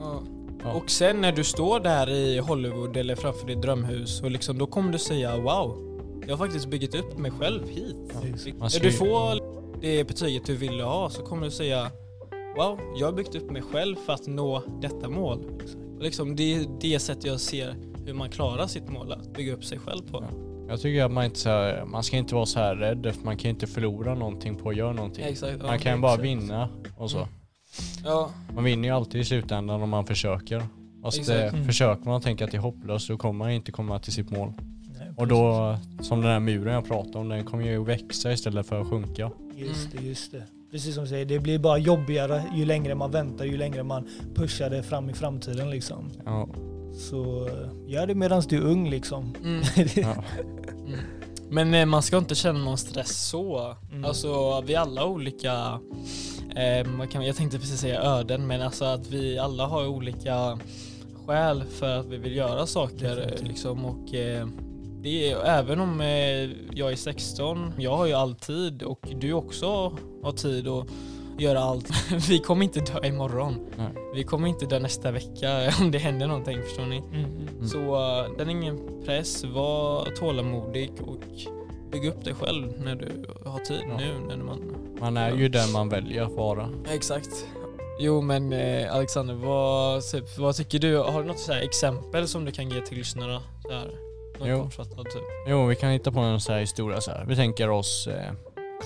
Ja. 0.00 0.22
Ja. 0.64 0.72
Och 0.72 0.90
sen 0.90 1.20
när 1.20 1.32
du 1.32 1.44
står 1.44 1.80
där 1.80 2.10
i 2.10 2.38
Hollywood 2.38 2.96
eller 2.96 3.16
framför 3.16 3.46
ditt 3.46 3.62
drömhus 3.62 4.22
och 4.22 4.30
liksom, 4.30 4.58
då 4.58 4.66
kommer 4.66 4.92
du 4.92 4.98
säga 4.98 5.36
wow, 5.36 5.78
jag 6.26 6.36
har 6.36 6.46
faktiskt 6.46 6.66
byggt 6.66 6.94
upp 6.94 7.18
mig 7.18 7.30
själv 7.30 7.68
hit. 7.68 7.96
Ja. 8.12 8.20
När 8.20 8.80
du 8.80 8.92
får 8.92 9.40
det 9.80 10.04
betyget 10.04 10.46
du 10.46 10.56
ville 10.56 10.82
ha 10.82 11.10
så 11.10 11.22
kommer 11.22 11.44
du 11.44 11.50
säga 11.50 11.90
wow, 12.56 12.80
jag 12.96 13.06
har 13.06 13.12
byggt 13.12 13.34
upp 13.34 13.50
mig 13.50 13.62
själv 13.62 13.96
för 13.96 14.12
att 14.12 14.26
nå 14.26 14.62
detta 14.80 15.08
mål. 15.08 15.60
Liksom, 16.00 16.36
det 16.36 16.54
är 16.54 16.66
det 16.80 16.98
sättet 16.98 17.24
jag 17.24 17.40
ser 17.40 17.76
hur 18.06 18.14
man 18.14 18.30
klarar 18.30 18.66
sitt 18.66 18.88
mål, 18.88 19.12
att 19.12 19.34
bygga 19.34 19.54
upp 19.54 19.64
sig 19.64 19.78
själv 19.78 20.02
på. 20.10 20.24
Ja. 20.30 20.50
Jag 20.68 20.80
tycker 20.80 21.04
att 21.04 21.12
man 21.12 21.24
inte 21.24 21.38
så 21.38 21.72
man 21.86 22.02
ska 22.02 22.16
inte 22.16 22.34
vara 22.34 22.46
så 22.46 22.58
här 22.58 22.76
rädd 22.76 23.14
för 23.14 23.24
man 23.24 23.36
kan 23.36 23.50
inte 23.50 23.66
förlora 23.66 24.14
någonting 24.14 24.56
på 24.56 24.70
att 24.70 24.76
göra 24.76 24.92
någonting. 24.92 25.24
Exakt, 25.24 25.62
man 25.62 25.78
kan 25.78 26.00
bara 26.00 26.16
vinna 26.16 26.68
och 26.96 27.10
så. 27.10 27.18
Mm. 27.18 27.28
Ja. 28.04 28.30
Man 28.54 28.64
vinner 28.64 28.88
ju 28.88 28.94
alltid 28.94 29.20
i 29.20 29.24
slutändan 29.24 29.82
om 29.82 29.90
man 29.90 30.06
försöker. 30.06 30.62
Fast 31.02 31.26
det, 31.26 31.48
mm. 31.48 31.66
försöker 31.66 32.04
man 32.04 32.20
tänka 32.20 32.44
att 32.44 32.50
det 32.50 32.56
är 32.56 32.60
hopplöst 32.60 33.06
så 33.06 33.16
kommer 33.16 33.38
man 33.38 33.50
inte 33.50 33.72
komma 33.72 33.98
till 33.98 34.12
sitt 34.12 34.30
mål. 34.30 34.52
Nej, 34.98 35.08
och 35.16 35.28
då, 35.28 35.76
som 36.00 36.20
den 36.20 36.30
här 36.30 36.40
muren 36.40 36.74
jag 36.74 36.88
pratade 36.88 37.18
om, 37.18 37.28
den 37.28 37.44
kommer 37.44 37.64
ju 37.64 37.84
växa 37.84 38.32
istället 38.32 38.66
för 38.66 38.80
att 38.80 38.88
sjunka. 38.88 39.30
Just 39.56 39.92
det, 39.92 40.02
just 40.02 40.32
det. 40.32 40.42
Precis 40.70 40.94
som 40.94 41.04
du 41.04 41.10
säger, 41.10 41.24
det 41.24 41.38
blir 41.38 41.58
bara 41.58 41.78
jobbigare 41.78 42.44
ju 42.54 42.64
längre 42.64 42.94
man 42.94 43.10
väntar, 43.10 43.44
ju 43.44 43.56
längre 43.56 43.82
man 43.82 44.08
pushar 44.34 44.70
det 44.70 44.82
fram 44.82 45.10
i 45.10 45.12
framtiden 45.12 45.70
liksom. 45.70 46.10
Ja. 46.24 46.48
Så 46.94 47.48
gör 47.86 48.06
det 48.06 48.14
medan 48.14 48.42
du 48.48 48.56
är 48.56 48.62
ung 48.62 48.90
liksom. 48.90 49.34
Mm. 49.44 49.62
ja. 49.96 50.24
mm. 50.86 51.00
Men 51.50 51.74
eh, 51.74 51.86
man 51.86 52.02
ska 52.02 52.18
inte 52.18 52.34
känna 52.34 52.58
någon 52.58 52.78
stress 52.78 53.28
så. 53.28 53.76
Mm. 53.92 54.04
Alltså 54.04 54.60
vi 54.60 54.74
alla 54.74 55.00
har 55.00 55.08
olika, 55.08 55.52
eh, 55.52 55.78
jag 57.12 57.36
tänkte 57.36 57.58
precis 57.58 57.80
säga 57.80 58.02
öden, 58.02 58.46
men 58.46 58.62
alltså 58.62 58.84
att 58.84 59.06
vi 59.06 59.38
alla 59.38 59.66
har 59.66 59.86
olika 59.86 60.58
skäl 61.26 61.64
för 61.64 61.96
att 61.96 62.06
vi 62.06 62.16
vill 62.16 62.36
göra 62.36 62.66
saker. 62.66 63.36
Liksom, 63.42 63.84
och, 63.84 64.14
eh, 64.14 64.46
det 65.02 65.30
är, 65.30 65.44
även 65.44 65.80
om 65.80 66.00
eh, 66.00 66.50
jag 66.78 66.92
är 66.92 66.96
16, 66.96 67.72
jag 67.78 67.96
har 67.96 68.06
ju 68.06 68.12
all 68.12 68.34
tid 68.34 68.82
och 68.82 69.08
du 69.20 69.32
också 69.32 69.96
har 70.22 70.32
tid 70.32 70.68
att 70.68 70.86
göra 71.38 71.60
allt. 71.60 71.90
Vi 72.28 72.38
kommer 72.38 72.64
inte 72.64 72.80
dö 72.80 73.06
imorgon. 73.06 73.54
Nej. 73.76 73.88
Vi 74.14 74.24
kommer 74.24 74.48
inte 74.48 74.66
dö 74.66 74.78
nästa 74.78 75.10
vecka 75.10 75.72
om 75.80 75.90
det 75.90 75.98
händer 75.98 76.26
någonting, 76.26 76.62
förstår 76.62 76.86
ni? 76.86 76.96
Mm. 76.96 77.24
Mm. 77.24 77.68
Så 77.68 77.78
uh, 77.78 78.36
den 78.38 78.48
är 78.48 78.52
ingen 78.52 79.02
press, 79.04 79.44
var 79.44 80.04
tålamodig 80.04 80.92
och 81.06 81.24
bygg 81.90 82.06
upp 82.06 82.24
dig 82.24 82.34
själv 82.34 82.72
när 82.84 82.94
du 82.94 83.26
har 83.44 83.58
tid 83.58 83.82
ja. 83.88 83.96
nu. 83.96 84.14
När 84.28 84.36
man, 84.36 84.60
man 85.00 85.16
är 85.16 85.36
ju 85.36 85.48
den 85.48 85.72
man 85.72 85.88
väljer 85.88 86.22
att 86.22 86.32
vara. 86.32 86.68
Exakt. 86.90 87.46
Jo 88.02 88.20
men 88.20 88.52
eh, 88.52 88.94
Alexander, 88.94 89.34
vad, 89.34 90.02
typ, 90.02 90.38
vad 90.38 90.56
tycker 90.56 90.78
du? 90.78 90.96
Har 90.96 91.22
du 91.22 91.28
något 91.28 91.38
så 91.38 91.52
exempel 91.52 92.28
som 92.28 92.44
du 92.44 92.52
kan 92.52 92.70
ge 92.70 92.80
till 92.80 92.98
lyssnarna? 92.98 93.42
Så 93.62 93.72
här, 93.72 93.90
jo. 94.44 94.70
Typ? 94.96 95.22
jo, 95.48 95.66
vi 95.66 95.76
kan 95.76 95.90
hitta 95.90 96.12
på 96.12 96.20
en 96.20 96.40
så 96.40 96.52
här 96.52 96.60
historia 96.60 97.00
så 97.00 97.10
här. 97.10 97.24
Vi 97.28 97.36
tänker 97.36 97.70
oss 97.70 98.06
eh, 98.06 98.32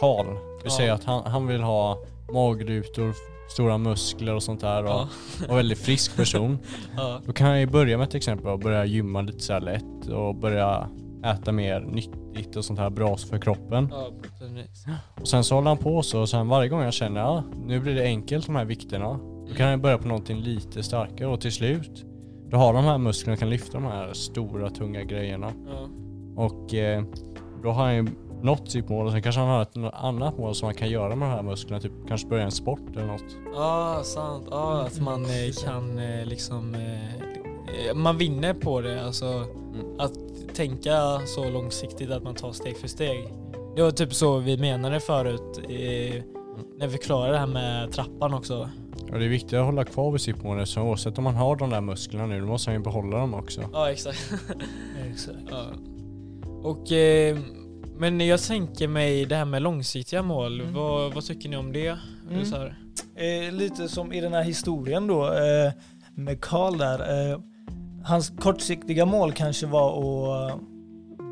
Karl. 0.00 0.26
Vi 0.26 0.38
ja. 0.64 0.70
säger 0.70 0.92
att 0.92 1.04
han, 1.04 1.26
han 1.26 1.46
vill 1.46 1.62
ha 1.62 1.99
magrutor, 2.32 3.14
stora 3.49 3.78
muskler 3.78 4.34
och 4.34 4.42
sånt 4.42 4.61
där 4.61 4.84
och, 4.84 4.90
ja. 4.90 5.08
och 5.49 5.58
väldigt 5.58 5.78
frisk 5.78 6.16
person. 6.16 6.58
ja. 6.96 7.20
Då 7.26 7.32
kan 7.32 7.49
jag 7.49 7.61
ju 7.61 7.66
börja 7.66 7.99
med 7.99 8.08
ett 8.08 8.14
exempel 8.14 8.46
och 8.46 8.58
börja 8.58 8.84
gymma 8.84 9.23
lite 9.23 9.40
så 9.40 9.58
lätt 9.58 10.08
och 10.08 10.34
börja 10.34 10.88
äta 11.25 11.52
mer 11.52 11.81
nyttigt 11.81 12.57
och 12.57 12.64
sånt 12.64 12.78
här 12.78 12.90
bra 12.90 13.16
för 13.16 13.38
kroppen. 13.38 13.88
Ja, 13.90 14.11
och 15.21 15.28
sen 15.28 15.45
så 15.45 15.54
håller 15.54 15.69
han 15.69 15.78
på 15.78 16.02
så 16.02 16.21
och 16.21 16.28
sen 16.28 16.49
varje 16.49 16.69
gång 16.69 16.83
jag 16.83 16.95
känner 16.95 17.21
att 17.21 17.26
ja, 17.26 17.45
nu 17.66 17.81
blir 17.81 17.95
det 17.95 18.02
enkelt 18.02 18.47
de 18.47 18.57
här 18.57 18.64
vikterna. 18.64 19.19
Då 19.49 19.54
kan 19.57 19.66
jag 19.66 19.81
börja 19.81 19.99
på 19.99 20.09
någonting 20.09 20.40
lite 20.40 20.83
starkare 20.83 21.28
och 21.28 21.40
till 21.40 21.52
slut 21.52 22.04
då 22.50 22.57
har 22.57 22.73
de 22.73 22.85
här 22.85 22.99
musklerna 22.99 23.37
kan 23.37 23.50
lyfta 23.50 23.73
de 23.73 23.85
här 23.85 24.12
stora 24.12 24.71
tunga 24.71 25.02
grejerna. 25.02 25.52
Ja. 25.66 25.88
Och 26.37 26.75
eh, 26.75 27.04
då 27.62 27.71
har 27.71 27.85
han 27.85 27.95
ju 27.97 28.07
nått 28.43 28.71
sitt 28.71 28.88
mål 28.88 29.07
och 29.07 29.12
sen 29.12 29.23
kanske 29.23 29.40
han 29.40 29.50
har 29.50 29.62
ett 29.62 29.95
annat 29.95 30.38
mål 30.38 30.54
som 30.54 30.66
man 30.66 30.75
kan 30.75 30.90
göra 30.90 31.16
med 31.16 31.28
de 31.28 31.35
här 31.35 31.43
musklerna, 31.43 31.81
typ 31.81 31.93
kanske 32.09 32.28
börja 32.28 32.45
en 32.45 32.50
sport 32.50 32.97
eller 32.97 33.07
något. 33.07 33.37
Ja, 33.54 33.97
ah, 34.00 34.02
sant. 34.02 34.47
Ja, 34.50 34.57
ah, 34.57 34.83
att 34.83 35.00
man 35.00 35.25
eh, 35.25 35.64
kan 35.64 35.99
eh, 35.99 36.26
liksom, 36.26 36.75
eh, 36.75 37.95
man 37.95 38.19
vinner 38.19 38.54
på 38.54 38.81
det. 38.81 39.04
Alltså 39.04 39.26
mm. 39.26 39.99
att 39.99 40.12
tänka 40.54 41.20
så 41.26 41.50
långsiktigt 41.50 42.10
att 42.10 42.22
man 42.22 42.34
tar 42.34 42.52
steg 42.52 42.76
för 42.76 42.88
steg. 42.88 43.28
Det 43.76 43.82
var 43.82 43.90
typ 43.90 44.14
så 44.14 44.38
vi 44.38 44.56
menade 44.56 45.00
förut 45.00 45.58
mm. 45.68 46.22
när 46.78 46.86
vi 46.86 46.98
klarade 46.98 47.32
det 47.32 47.38
här 47.38 47.46
med 47.46 47.92
trappan 47.92 48.34
också. 48.34 48.70
Ja, 49.08 49.18
det 49.18 49.24
är 49.24 49.28
viktigt 49.28 49.52
att 49.52 49.64
hålla 49.64 49.84
kvar 49.84 50.12
vid 50.12 50.20
sitt 50.20 50.42
mål 50.42 50.66
så 50.66 50.82
oavsett 50.82 51.18
om 51.18 51.24
man 51.24 51.34
har 51.34 51.56
de 51.56 51.70
där 51.70 51.80
musklerna 51.80 52.26
nu, 52.26 52.40
då 52.40 52.46
måste 52.46 52.70
man 52.70 52.76
ju 52.76 52.82
behålla 52.82 53.18
dem 53.18 53.34
också. 53.34 53.60
Ja, 53.72 53.90
exakt. 53.90 54.32
exakt. 55.12 55.38
Ja. 55.50 55.64
Och 56.62 56.92
eh, 56.92 57.38
men 57.98 58.20
jag 58.20 58.42
tänker 58.42 58.88
mig 58.88 59.24
det 59.24 59.36
här 59.36 59.44
med 59.44 59.62
långsiktiga 59.62 60.22
mål, 60.22 60.60
mm. 60.60 60.74
vad, 60.74 61.14
vad, 61.14 61.24
tycker 61.24 61.48
ni 61.48 61.56
om 61.56 61.72
det? 61.72 61.98
Mm. 62.30 62.44
Så 62.44 62.56
eh, 63.16 63.52
lite 63.52 63.88
som 63.88 64.12
i 64.12 64.20
den 64.20 64.32
här 64.32 64.42
historien 64.42 65.06
då 65.06 65.24
eh, 65.24 65.72
med 66.14 66.40
Karl 66.40 66.78
där. 66.78 67.34
Eh, 68.04 68.11
hans 68.11 68.32
kortsiktiga 68.40 69.06
mål 69.06 69.32
kanske 69.32 69.66
var 69.66 70.46
att 70.46 70.61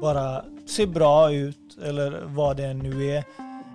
bara 0.01 0.45
se 0.67 0.87
bra 0.87 1.33
ut 1.33 1.79
eller 1.85 2.23
vad 2.27 2.57
det 2.57 2.75
nu 2.75 3.11
är. 3.11 3.25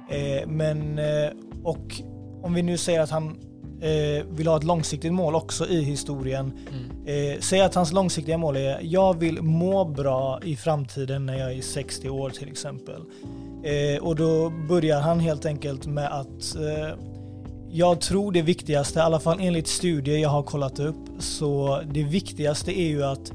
Eh, 0.09 0.47
men, 0.47 0.99
eh, 0.99 1.29
och 1.63 2.01
om 2.43 2.53
vi 2.53 2.61
nu 2.61 2.77
säger 2.77 3.01
att 3.01 3.09
han 3.09 3.37
eh, 3.81 4.25
vill 4.29 4.47
ha 4.47 4.57
ett 4.57 4.63
långsiktigt 4.63 5.13
mål 5.13 5.35
också 5.35 5.67
i 5.67 5.81
historien. 5.81 6.53
Mm. 6.71 7.33
Eh, 7.33 7.39
säg 7.39 7.61
att 7.61 7.75
hans 7.75 7.91
långsiktiga 7.91 8.37
mål 8.37 8.55
är 8.55 8.79
jag 8.81 9.19
vill 9.19 9.41
må 9.41 9.85
bra 9.85 10.39
i 10.43 10.55
framtiden 10.55 11.25
när 11.25 11.37
jag 11.39 11.53
är 11.53 11.61
60 11.61 12.09
år 12.09 12.29
till 12.29 12.47
exempel. 12.47 13.01
Eh, 13.63 14.03
och 14.03 14.15
då 14.15 14.49
börjar 14.69 15.01
han 15.01 15.19
helt 15.19 15.45
enkelt 15.45 15.85
med 15.85 16.19
att 16.19 16.55
eh, 16.55 16.99
jag 17.71 18.01
tror 18.01 18.31
det 18.31 18.41
viktigaste, 18.41 18.99
i 18.99 19.01
alla 19.01 19.19
fall 19.19 19.37
enligt 19.41 19.67
studier 19.67 20.17
jag 20.17 20.29
har 20.29 20.43
kollat 20.43 20.79
upp, 20.79 21.09
så 21.19 21.81
det 21.93 22.03
viktigaste 22.03 22.79
är 22.79 22.87
ju 22.87 23.03
att 23.03 23.31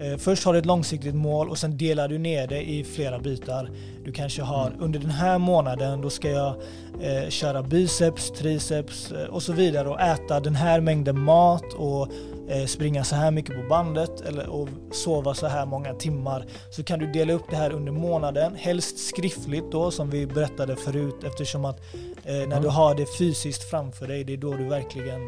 Eh, 0.00 0.16
först 0.16 0.44
har 0.44 0.52
du 0.52 0.58
ett 0.58 0.66
långsiktigt 0.66 1.14
mål 1.14 1.48
och 1.48 1.58
sen 1.58 1.76
delar 1.76 2.08
du 2.08 2.18
ner 2.18 2.46
det 2.46 2.70
i 2.70 2.84
flera 2.84 3.18
bitar. 3.18 3.70
Du 4.04 4.12
kanske 4.12 4.42
har 4.42 4.66
mm. 4.66 4.80
under 4.80 4.98
den 4.98 5.10
här 5.10 5.38
månaden, 5.38 6.00
då 6.00 6.10
ska 6.10 6.30
jag 6.30 6.54
eh, 7.00 7.28
köra 7.28 7.62
biceps, 7.62 8.30
triceps 8.30 9.12
eh, 9.12 9.24
och 9.24 9.42
så 9.42 9.52
vidare 9.52 9.88
och 9.88 10.00
äta 10.00 10.40
den 10.40 10.54
här 10.54 10.80
mängden 10.80 11.20
mat 11.20 11.72
och 11.72 12.08
eh, 12.48 12.66
springa 12.66 13.04
så 13.04 13.14
här 13.14 13.30
mycket 13.30 13.56
på 13.56 13.68
bandet 13.68 14.20
eller, 14.20 14.48
och 14.48 14.68
sova 14.92 15.34
så 15.34 15.46
här 15.46 15.66
många 15.66 15.94
timmar. 15.94 16.46
Så 16.70 16.82
kan 16.82 16.98
du 16.98 17.06
dela 17.06 17.32
upp 17.32 17.50
det 17.50 17.56
här 17.56 17.70
under 17.70 17.92
månaden, 17.92 18.54
helst 18.56 18.98
skriftligt 18.98 19.72
då 19.72 19.90
som 19.90 20.10
vi 20.10 20.26
berättade 20.26 20.76
förut 20.76 21.24
eftersom 21.24 21.64
att 21.64 21.80
eh, 22.24 22.34
när 22.34 22.44
mm. 22.44 22.62
du 22.62 22.68
har 22.68 22.94
det 22.94 23.06
fysiskt 23.18 23.70
framför 23.70 24.06
dig, 24.06 24.24
det 24.24 24.32
är 24.32 24.36
då 24.36 24.56
du 24.56 24.64
verkligen 24.64 25.20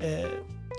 eh, 0.00 0.28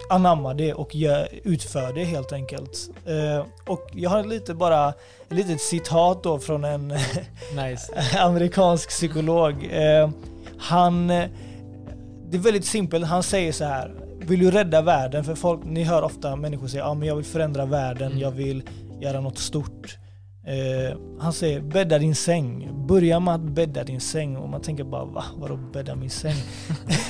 anamma 0.09 0.53
det 0.53 0.73
och 0.73 0.95
gör, 0.95 1.29
utför 1.43 1.93
det 1.93 2.03
helt 2.03 2.33
enkelt. 2.33 2.89
Uh, 3.09 3.45
och 3.67 3.89
jag 3.93 4.09
har 4.09 4.23
lite 4.23 4.53
bara, 4.53 4.89
ett 4.89 5.33
litet 5.33 5.61
citat 5.61 6.23
då 6.23 6.39
från 6.39 6.63
en 6.63 6.93
amerikansk 8.19 8.89
psykolog. 8.89 9.53
Uh, 9.53 10.09
han, 10.57 11.07
det 11.07 12.37
är 12.37 12.37
väldigt 12.37 12.65
simpelt, 12.65 13.05
han 13.05 13.23
säger 13.23 13.51
så 13.51 13.65
här. 13.65 13.95
Vill 14.19 14.39
du 14.39 14.51
rädda 14.51 14.81
världen? 14.81 15.23
För 15.23 15.35
folk, 15.35 15.61
ni 15.65 15.83
hör 15.83 16.01
ofta 16.01 16.35
människor 16.35 16.67
säga 16.67 16.83
ja, 16.83 16.93
men 16.93 17.07
jag 17.07 17.15
vill 17.15 17.25
förändra 17.25 17.65
världen, 17.65 18.07
mm. 18.07 18.19
jag 18.19 18.31
vill 18.31 18.63
göra 19.01 19.21
något 19.21 19.37
stort. 19.37 19.97
Eh, 20.43 20.97
han 21.19 21.33
säger 21.33 21.61
bädda 21.61 21.99
din 21.99 22.15
säng. 22.15 22.69
Börja 22.87 23.19
med 23.19 23.35
att 23.35 23.41
bädda 23.41 23.83
din 23.83 24.01
säng. 24.01 24.37
Och 24.37 24.49
man 24.49 24.61
tänker 24.61 24.83
bara 24.83 25.05
va? 25.05 25.23
Vadå 25.37 25.57
bädda 25.73 25.95
min 25.95 26.09
säng? 26.09 26.35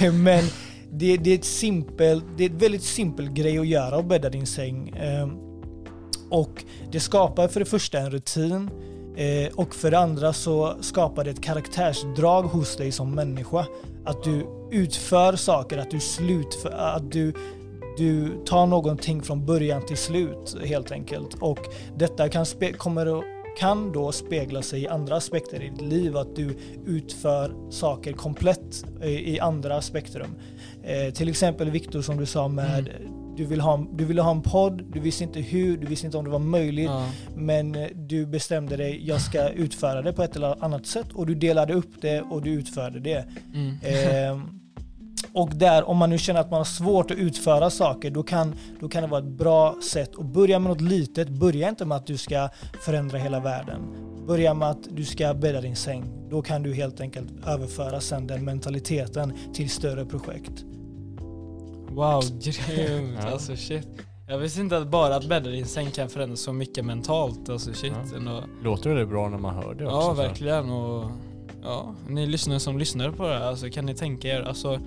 men 0.13 0.43
det, 0.91 1.17
det, 1.17 1.31
är 1.31 1.35
ett 1.35 1.45
simpel, 1.45 2.21
det 2.37 2.45
är 2.45 2.49
ett 2.49 2.61
väldigt 2.61 2.83
simpel 2.83 3.29
grej 3.29 3.59
att 3.59 3.67
göra 3.67 3.95
att 3.95 4.05
bädda 4.05 4.29
din 4.29 4.47
säng. 4.47 4.89
Eh, 4.89 5.29
och 6.29 6.63
det 6.91 6.99
skapar 6.99 7.47
för 7.47 7.59
det 7.59 7.65
första 7.65 7.99
en 7.99 8.11
rutin. 8.11 8.69
Eh, 9.15 9.53
och 9.55 9.75
för 9.75 9.91
det 9.91 9.99
andra 9.99 10.33
så 10.33 10.75
skapar 10.81 11.23
det 11.23 11.29
ett 11.29 11.43
karaktärsdrag 11.43 12.43
hos 12.43 12.77
dig 12.77 12.91
som 12.91 13.15
människa. 13.15 13.65
Att 14.05 14.23
du 14.23 14.47
utför 14.71 15.35
saker, 15.35 15.77
att 15.77 15.91
du 15.91 15.99
slutför, 15.99 16.69
att 16.69 17.11
du 17.11 17.33
du 17.97 18.43
tar 18.45 18.65
någonting 18.65 19.21
från 19.21 19.45
början 19.45 19.85
till 19.85 19.97
slut 19.97 20.57
helt 20.65 20.91
enkelt. 20.91 21.33
Och 21.33 21.59
detta 21.97 22.29
kan, 22.29 22.45
kommer 22.77 23.23
kan 23.59 23.91
då 23.91 24.11
spegla 24.11 24.61
sig 24.61 24.83
i 24.83 24.87
andra 24.87 25.15
aspekter 25.15 25.63
i 25.63 25.69
ditt 25.69 25.81
liv. 25.81 26.17
Att 26.17 26.35
du 26.35 26.57
utför 26.85 27.71
saker 27.71 28.13
komplett 28.13 28.85
i 29.03 29.39
andra 29.39 29.81
spektrum. 29.81 30.35
Eh, 30.83 31.13
till 31.13 31.29
exempel 31.29 31.69
Viktor 31.69 32.01
som 32.01 32.17
du 32.17 32.25
sa 32.25 32.47
med 32.47 32.79
mm. 32.79 33.15
Du, 33.37 33.45
vill 33.45 33.61
ha, 33.61 33.85
du 33.93 34.05
ville 34.05 34.21
ha 34.21 34.31
en 34.31 34.41
podd, 34.41 34.83
du 34.93 34.99
visste 34.99 35.23
inte 35.23 35.39
hur, 35.39 35.77
du 35.77 35.87
visste 35.87 36.05
inte 36.05 36.17
om 36.17 36.25
det 36.25 36.31
var 36.31 36.39
möjligt. 36.39 36.89
Ja. 36.89 37.09
Men 37.35 37.77
du 37.95 38.25
bestämde 38.25 38.77
dig, 38.77 39.07
jag 39.07 39.21
ska 39.21 39.49
utföra 39.49 40.01
det 40.01 40.13
på 40.13 40.23
ett 40.23 40.35
eller 40.35 40.63
annat 40.63 40.85
sätt. 40.85 41.07
Och 41.13 41.27
du 41.27 41.35
delade 41.35 41.73
upp 41.73 42.01
det 42.01 42.21
och 42.21 42.41
du 42.41 42.49
utförde 42.49 42.99
det. 42.99 43.25
Mm. 43.53 43.77
Eh, 43.81 44.43
och 45.33 45.49
där, 45.55 45.89
om 45.89 45.97
man 45.97 46.09
nu 46.09 46.17
känner 46.17 46.39
att 46.39 46.51
man 46.51 46.57
har 46.57 46.65
svårt 46.65 47.11
att 47.11 47.17
utföra 47.17 47.69
saker, 47.69 48.11
då 48.11 48.23
kan, 48.23 48.55
då 48.79 48.89
kan 48.89 49.03
det 49.03 49.09
vara 49.09 49.21
ett 49.21 49.37
bra 49.37 49.75
sätt 49.91 50.11
att 50.19 50.25
börja 50.25 50.59
med 50.59 50.69
något 50.69 50.81
litet. 50.81 51.29
Börja 51.29 51.69
inte 51.69 51.85
med 51.85 51.97
att 51.97 52.07
du 52.07 52.17
ska 52.17 52.49
förändra 52.85 53.17
hela 53.17 53.39
världen. 53.39 53.81
Börja 54.27 54.53
med 54.53 54.69
att 54.69 54.87
du 54.89 55.05
ska 55.05 55.33
bädda 55.33 55.61
din 55.61 55.75
säng. 55.75 56.03
Då 56.29 56.41
kan 56.41 56.63
du 56.63 56.73
helt 56.73 57.01
enkelt 57.01 57.27
överföra 57.47 58.01
sen 58.01 58.27
den 58.27 58.45
mentaliteten 58.45 59.33
till 59.53 59.69
större 59.69 60.05
projekt. 60.05 60.65
Wow, 61.89 62.23
grymt. 62.41 63.19
Alltså 63.31 63.55
shit. 63.55 63.87
Jag 64.27 64.37
visste 64.37 64.61
inte 64.61 64.77
att 64.77 64.87
bara 64.87 65.15
att 65.15 65.29
bädda 65.29 65.49
din 65.49 65.65
säng 65.65 65.91
kan 65.91 66.09
förändra 66.09 66.35
så 66.35 66.53
mycket 66.53 66.85
mentalt. 66.85 67.49
Alltså 67.49 67.73
shit. 67.73 67.93
Ja. 68.25 68.43
Låter 68.63 68.95
det 68.95 69.05
bra 69.05 69.29
när 69.29 69.37
man 69.37 69.55
hör 69.55 69.73
det 69.73 69.85
också? 69.85 69.97
Ja, 69.97 70.13
verkligen. 70.13 70.69
Och, 70.69 71.11
ja, 71.63 71.95
ni 72.07 72.25
lyssnare 72.25 72.59
som 72.59 72.77
lyssnar 72.77 73.11
på 73.11 73.27
det 73.27 73.33
här, 73.33 73.45
alltså, 73.45 73.69
kan 73.69 73.85
ni 73.85 73.95
tänka 73.95 74.27
er, 74.27 74.41
alltså 74.41 74.79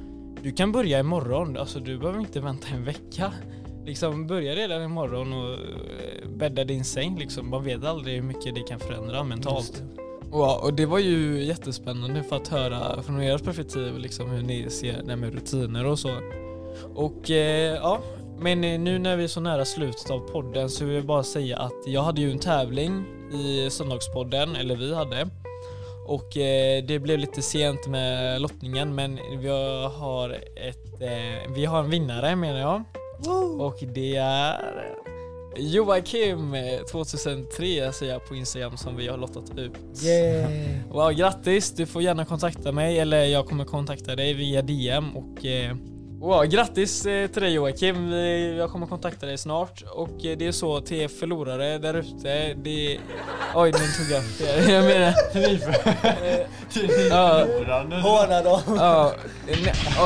du 0.42 0.52
kan 0.52 0.72
börja 0.72 1.00
imorgon, 1.00 1.56
alltså 1.56 1.80
du 1.80 1.98
behöver 1.98 2.20
inte 2.20 2.40
vänta 2.40 2.68
en 2.68 2.84
vecka. 2.84 3.32
Liksom 3.86 4.26
börja 4.26 4.54
redan 4.54 4.82
imorgon 4.82 5.32
och 5.32 5.52
eh, 5.52 6.28
bädda 6.36 6.64
din 6.64 6.84
säng 6.84 7.18
liksom. 7.18 7.50
Man 7.50 7.64
vet 7.64 7.84
aldrig 7.84 8.14
hur 8.14 8.22
mycket 8.22 8.54
det 8.54 8.60
kan 8.60 8.80
förändra 8.80 9.24
mentalt. 9.24 9.82
Wow, 10.30 10.60
och 10.62 10.74
det 10.74 10.86
var 10.86 10.98
ju 10.98 11.44
jättespännande 11.44 12.22
för 12.22 12.36
att 12.36 12.48
höra 12.48 13.02
från 13.02 13.20
ert 13.20 13.44
perspektiv 13.44 13.98
liksom 13.98 14.30
hur 14.30 14.42
ni 14.42 14.70
ser 14.70 15.02
det 15.02 15.16
med 15.16 15.34
rutiner 15.34 15.86
och 15.86 15.98
så. 15.98 16.10
Och 16.94 17.30
eh, 17.30 17.74
ja, 17.74 18.00
men 18.38 18.60
nu 18.60 18.98
när 18.98 19.16
vi 19.16 19.24
är 19.24 19.28
så 19.28 19.40
nära 19.40 19.64
slutet 19.64 20.10
av 20.10 20.18
podden 20.18 20.70
så 20.70 20.84
vill 20.84 20.94
jag 20.94 21.06
bara 21.06 21.22
säga 21.22 21.58
att 21.58 21.86
jag 21.86 22.02
hade 22.02 22.20
ju 22.20 22.32
en 22.32 22.38
tävling 22.38 23.04
i 23.32 23.70
Söndagspodden, 23.70 24.56
eller 24.56 24.76
vi 24.76 24.94
hade. 24.94 25.28
Och 26.06 26.36
eh, 26.36 26.84
det 26.84 26.98
blev 26.98 27.18
lite 27.18 27.42
sent 27.42 27.86
med 27.86 28.40
lottningen 28.40 28.94
men 28.94 29.18
vi 29.40 29.48
har, 29.96 30.30
ett, 30.56 31.02
eh, 31.02 31.52
vi 31.54 31.64
har 31.64 31.78
en 31.78 31.90
vinnare 31.90 32.36
menar 32.36 32.60
jag. 32.60 32.82
Woo! 33.18 33.62
Och 33.62 33.78
det 33.94 34.16
är 34.16 34.94
Joakim 35.56 36.56
2003 36.90 37.92
säger 37.92 38.12
jag 38.12 38.28
på 38.28 38.34
Instagram 38.34 38.76
som 38.76 38.96
vi 38.96 39.08
har 39.08 39.18
lottat 39.18 39.58
ut. 39.58 40.04
Yeah. 40.04 40.50
Wow, 40.90 41.10
grattis! 41.10 41.70
Du 41.70 41.86
får 41.86 42.02
gärna 42.02 42.24
kontakta 42.24 42.72
mig 42.72 42.98
eller 42.98 43.24
jag 43.24 43.46
kommer 43.46 43.64
kontakta 43.64 44.16
dig 44.16 44.34
via 44.34 44.62
DM 44.62 45.16
och 45.16 45.46
eh, 45.46 45.76
Wow, 46.22 46.44
grattis 46.44 47.06
eh, 47.06 47.26
till 47.26 47.42
dig 47.42 47.52
Joakim. 47.52 48.12
Jag 48.58 48.70
kommer 48.70 48.86
kontakta 48.86 49.26
dig 49.26 49.38
snart. 49.38 49.82
Och 49.94 50.24
eh, 50.24 50.38
det 50.38 50.46
är 50.46 50.52
så 50.52 50.80
till 50.80 51.08
förlorare 51.08 51.78
där 51.78 51.94
ute. 51.94 52.54
Det... 52.54 52.98
Oj, 53.54 53.72
den 53.72 53.80
tog 53.80 54.10
jag 54.10 54.84
menar... 54.84 55.32
Till 56.72 56.88
förlorande. 56.88 57.96
Håna 57.96 58.42
dem. 58.42 58.60
Ja. 58.66 59.12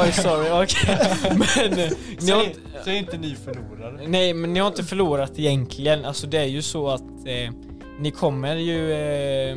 Oj, 0.02 0.12
sorry. 0.12 0.64
Okej. 0.64 0.98
Men... 1.30 1.78
Eh, 1.78 1.90
ni 2.20 2.30
har 2.30 2.44
inte... 2.44 2.60
Säg 2.84 2.96
inte 2.96 3.16
ni 3.16 3.34
förlorare. 3.34 4.08
Nej, 4.08 4.34
men 4.34 4.52
ni 4.52 4.60
har 4.60 4.66
inte 4.66 4.84
förlorat 4.84 5.38
egentligen. 5.38 6.04
Alltså 6.04 6.26
det 6.26 6.38
är 6.38 6.44
ju 6.44 6.62
så 6.62 6.88
att 6.88 7.26
eh, 7.26 7.52
ni 8.00 8.10
kommer 8.10 8.56
ju 8.56 8.92
eh, 8.92 9.56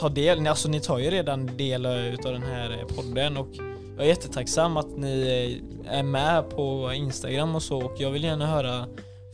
ta 0.00 0.08
del, 0.08 0.46
alltså 0.46 0.68
ni 0.68 0.80
tar 0.80 0.98
ju 0.98 1.10
redan 1.10 1.56
del 1.56 1.86
utav 1.86 2.32
den 2.32 2.42
här 2.42 2.84
podden 2.96 3.36
och 3.36 3.48
jag 3.98 4.04
är 4.06 4.10
jättetacksam 4.10 4.76
att 4.76 4.96
ni 4.96 5.62
är 5.84 6.02
med 6.02 6.50
på 6.50 6.92
Instagram 6.94 7.54
och 7.54 7.62
så 7.62 7.78
och 7.78 7.94
jag 7.98 8.10
vill 8.10 8.24
gärna 8.24 8.46
höra 8.46 8.86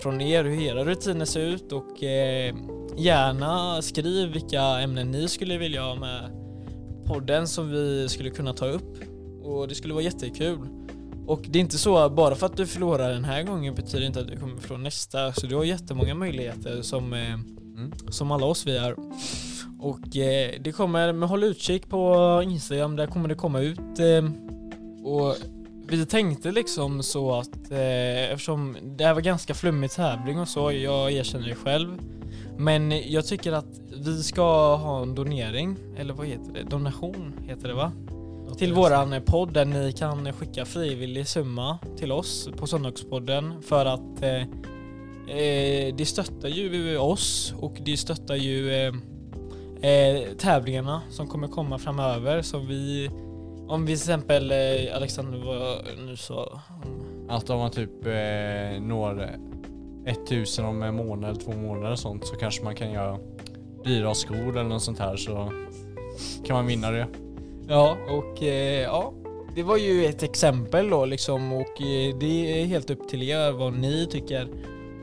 från 0.03 0.21
er 0.21 0.45
hur 0.45 0.63
era 0.63 0.85
rutiner 0.85 1.25
ser 1.25 1.41
ut 1.41 1.73
och 1.73 2.03
eh, 2.03 2.55
gärna 2.97 3.83
skriv 3.83 4.33
vilka 4.33 4.63
ämnen 4.63 5.11
ni 5.11 5.29
skulle 5.29 5.59
vilja 5.59 5.83
ha 5.83 5.95
med 5.95 6.31
podden 7.07 7.49
som 7.49 7.71
vi 7.71 8.09
skulle 8.09 8.31
kunna 8.31 8.53
ta 8.53 8.67
upp 8.67 8.99
och 9.43 9.69
det 9.69 9.75
skulle 9.75 9.95
vara 9.95 10.05
jättekul. 10.05 10.59
Och 11.27 11.41
det 11.49 11.59
är 11.59 11.61
inte 11.61 11.79
så 11.79 12.11
bara 12.11 12.35
för 12.35 12.47
att 12.47 12.57
du 12.57 12.67
förlorar 12.67 13.11
den 13.11 13.25
här 13.25 13.43
gången 13.43 13.75
betyder 13.75 14.07
inte 14.07 14.21
att 14.21 14.29
du 14.29 14.37
kommer 14.37 14.61
från 14.61 14.83
nästa 14.83 15.33
så 15.33 15.47
du 15.47 15.57
har 15.57 15.65
jättemånga 15.65 16.15
möjligheter 16.15 16.83
som, 16.83 17.13
eh, 17.13 17.33
mm. 17.33 17.93
som 18.09 18.31
alla 18.31 18.47
oss 18.47 18.67
vi 18.67 18.77
är. 18.77 18.95
Och 19.81 20.17
eh, 20.17 20.55
det 20.61 20.73
kommer, 20.73 21.13
men 21.13 21.29
håll 21.29 21.45
utkik 21.45 21.89
på 21.89 22.43
Instagram, 22.45 22.97
där 22.97 23.07
kommer 23.07 23.29
det 23.29 23.35
komma 23.35 23.61
ut 23.61 23.99
eh, 23.99 24.31
och 25.05 25.37
vi 25.89 26.07
tänkte 26.07 26.53
liksom 26.53 27.03
så 27.03 27.35
att 27.35 27.71
eh, 27.71 28.33
eftersom 28.33 28.77
det 28.83 29.05
här 29.05 29.15
var 29.15 29.21
ganska 29.21 29.55
flummig 29.55 29.91
tävling 29.91 30.41
och 30.41 30.49
så, 30.49 30.73
jag 30.73 31.13
erkänner 31.13 31.49
det 31.49 31.55
själv. 31.55 31.99
Men 32.59 33.11
jag 33.13 33.27
tycker 33.27 33.53
att 33.53 33.81
vi 34.05 34.23
ska 34.23 34.77
ha 34.77 35.03
en 35.03 35.15
donering, 35.15 35.77
eller 35.97 36.15
vad 36.15 36.27
heter 36.27 36.53
det? 36.53 36.63
Donation 36.63 37.33
heter 37.49 37.69
det 37.69 37.75
va? 37.75 37.93
Till 38.59 38.73
våran 38.73 39.23
podd 39.27 39.53
där 39.53 39.65
ni 39.65 39.93
kan 39.93 40.33
skicka 40.33 40.65
frivillig 40.65 41.29
summa 41.29 41.79
till 41.97 42.13
oss 42.13 42.49
på 42.57 42.67
Söndagspodden 42.67 43.63
för 43.63 43.87
att 43.87 44.23
eh, 44.23 44.41
eh, 45.37 45.95
det 45.95 46.07
stöttar 46.07 46.49
ju 46.49 46.99
oss 46.99 47.55
och 47.61 47.77
det 47.85 47.97
stöttar 47.97 48.35
ju 48.35 48.73
eh, 48.73 48.95
eh, 49.91 50.29
tävlingarna 50.39 51.03
som 51.11 51.27
kommer 51.27 51.49
komma 51.49 51.79
framöver 51.79 52.43
som 52.43 52.67
vi 52.67 53.11
om 53.69 53.81
vi 53.81 53.87
till 53.87 53.95
exempel, 53.95 54.51
eh, 54.51 54.97
Alexander 54.97 55.39
vad 55.39 55.99
nu 56.07 56.17
sa 56.17 56.61
Att 57.29 57.51
om 57.51 57.59
man 57.59 57.71
typ 57.71 58.07
eh, 58.07 58.83
når 58.83 59.31
1000 60.07 60.65
om 60.65 60.83
en 60.83 60.95
månad 60.95 61.31
eller 61.31 61.41
två 61.41 61.53
månader 61.53 61.93
och 61.93 61.99
sånt 61.99 62.27
så 62.27 62.37
kanske 62.37 62.65
man 62.65 62.75
kan 62.75 62.93
göra 62.93 63.19
dyra 63.85 64.15
skor 64.15 64.51
eller 64.51 64.69
något 64.69 64.83
sånt 64.83 64.99
här 64.99 65.17
så 65.17 65.53
kan 66.45 66.57
man 66.57 66.67
vinna 66.67 66.91
det. 66.91 67.07
Ja, 67.69 67.97
och 68.11 68.43
eh, 68.43 68.83
ja, 68.83 69.13
det 69.55 69.63
var 69.63 69.77
ju 69.77 70.07
ett 70.07 70.23
exempel 70.23 70.91
då 70.91 71.05
liksom 71.05 71.53
och 71.53 71.83
eh, 71.83 72.17
det 72.21 72.61
är 72.61 72.67
helt 72.67 72.91
upp 72.91 73.09
till 73.09 73.23
er 73.23 73.53
vad 73.53 73.73
ni 73.73 74.07
tycker 74.11 74.49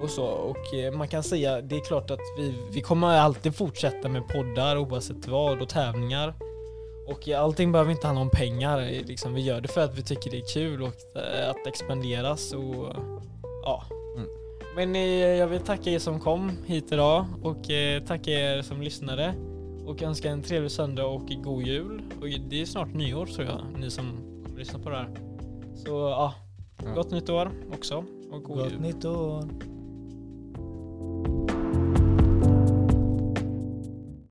och 0.02 0.10
så. 0.10 0.26
Och 0.26 0.74
eh, 0.74 0.94
man 0.94 1.08
kan 1.08 1.24
säga, 1.24 1.62
det 1.62 1.76
är 1.76 1.80
klart 1.80 2.12
att 2.12 2.20
vi, 2.38 2.54
vi 2.72 2.82
kommer 2.82 3.08
alltid 3.08 3.56
fortsätta 3.56 4.10
med 4.10 4.28
poddar 4.28 4.78
oavsett 4.78 5.28
vad 5.28 5.62
och 5.62 5.70
tävlingar. 5.70 6.34
Och 7.08 7.30
allting 7.30 7.72
behöver 7.72 7.92
inte 7.92 8.08
handla 8.08 8.22
om 8.22 8.30
pengar, 8.30 9.04
liksom, 9.06 9.34
vi 9.34 9.42
gör 9.42 9.62
det 9.62 9.68
för 9.68 9.82
att 9.82 9.98
vi 9.98 10.04
tycker 10.04 10.32
det 10.32 10.38
är 10.38 10.54
kul 10.54 10.82
och 10.82 11.16
eh, 11.16 11.50
att 11.50 11.68
expanderas 11.68 12.54
och 12.54 12.96
ja. 13.64 13.84
Mm. 14.18 14.30
Men 14.76 14.96
eh, 14.96 15.02
jag 15.12 15.48
vill 15.48 15.62
tacka 15.62 15.90
er 15.90 16.00
som 16.00 16.20
kom 16.20 16.52
hit 16.66 16.92
idag 16.92 17.26
och 17.44 17.70
eh, 17.70 18.04
tacka 18.04 18.32
er 18.32 18.62
som 18.62 18.82
lyssnade 18.82 19.34
och 19.86 20.02
önska 20.02 20.30
en 20.30 20.42
trevlig 20.42 20.72
söndag 20.72 21.06
och 21.06 21.28
god 21.28 21.64
jul. 21.64 22.02
Och 22.22 22.28
det 22.50 22.62
är 22.62 22.66
snart 22.66 22.94
nyår 22.94 23.26
tror 23.26 23.48
jag, 23.48 23.80
ni 23.80 23.92
som 23.92 24.18
kommer 24.46 24.60
lyssna 24.60 24.80
på 24.80 24.90
det 24.90 24.96
här. 24.96 25.10
Så 25.76 25.90
ja, 25.90 26.34
gott 26.96 27.12
nytt 27.12 27.30
år 27.30 27.52
också 27.74 28.06
och 28.32 28.44
god 28.44 28.58
gott 28.58 28.72
jul. 28.72 28.82
nytt 28.82 29.06
år. 29.06 29.50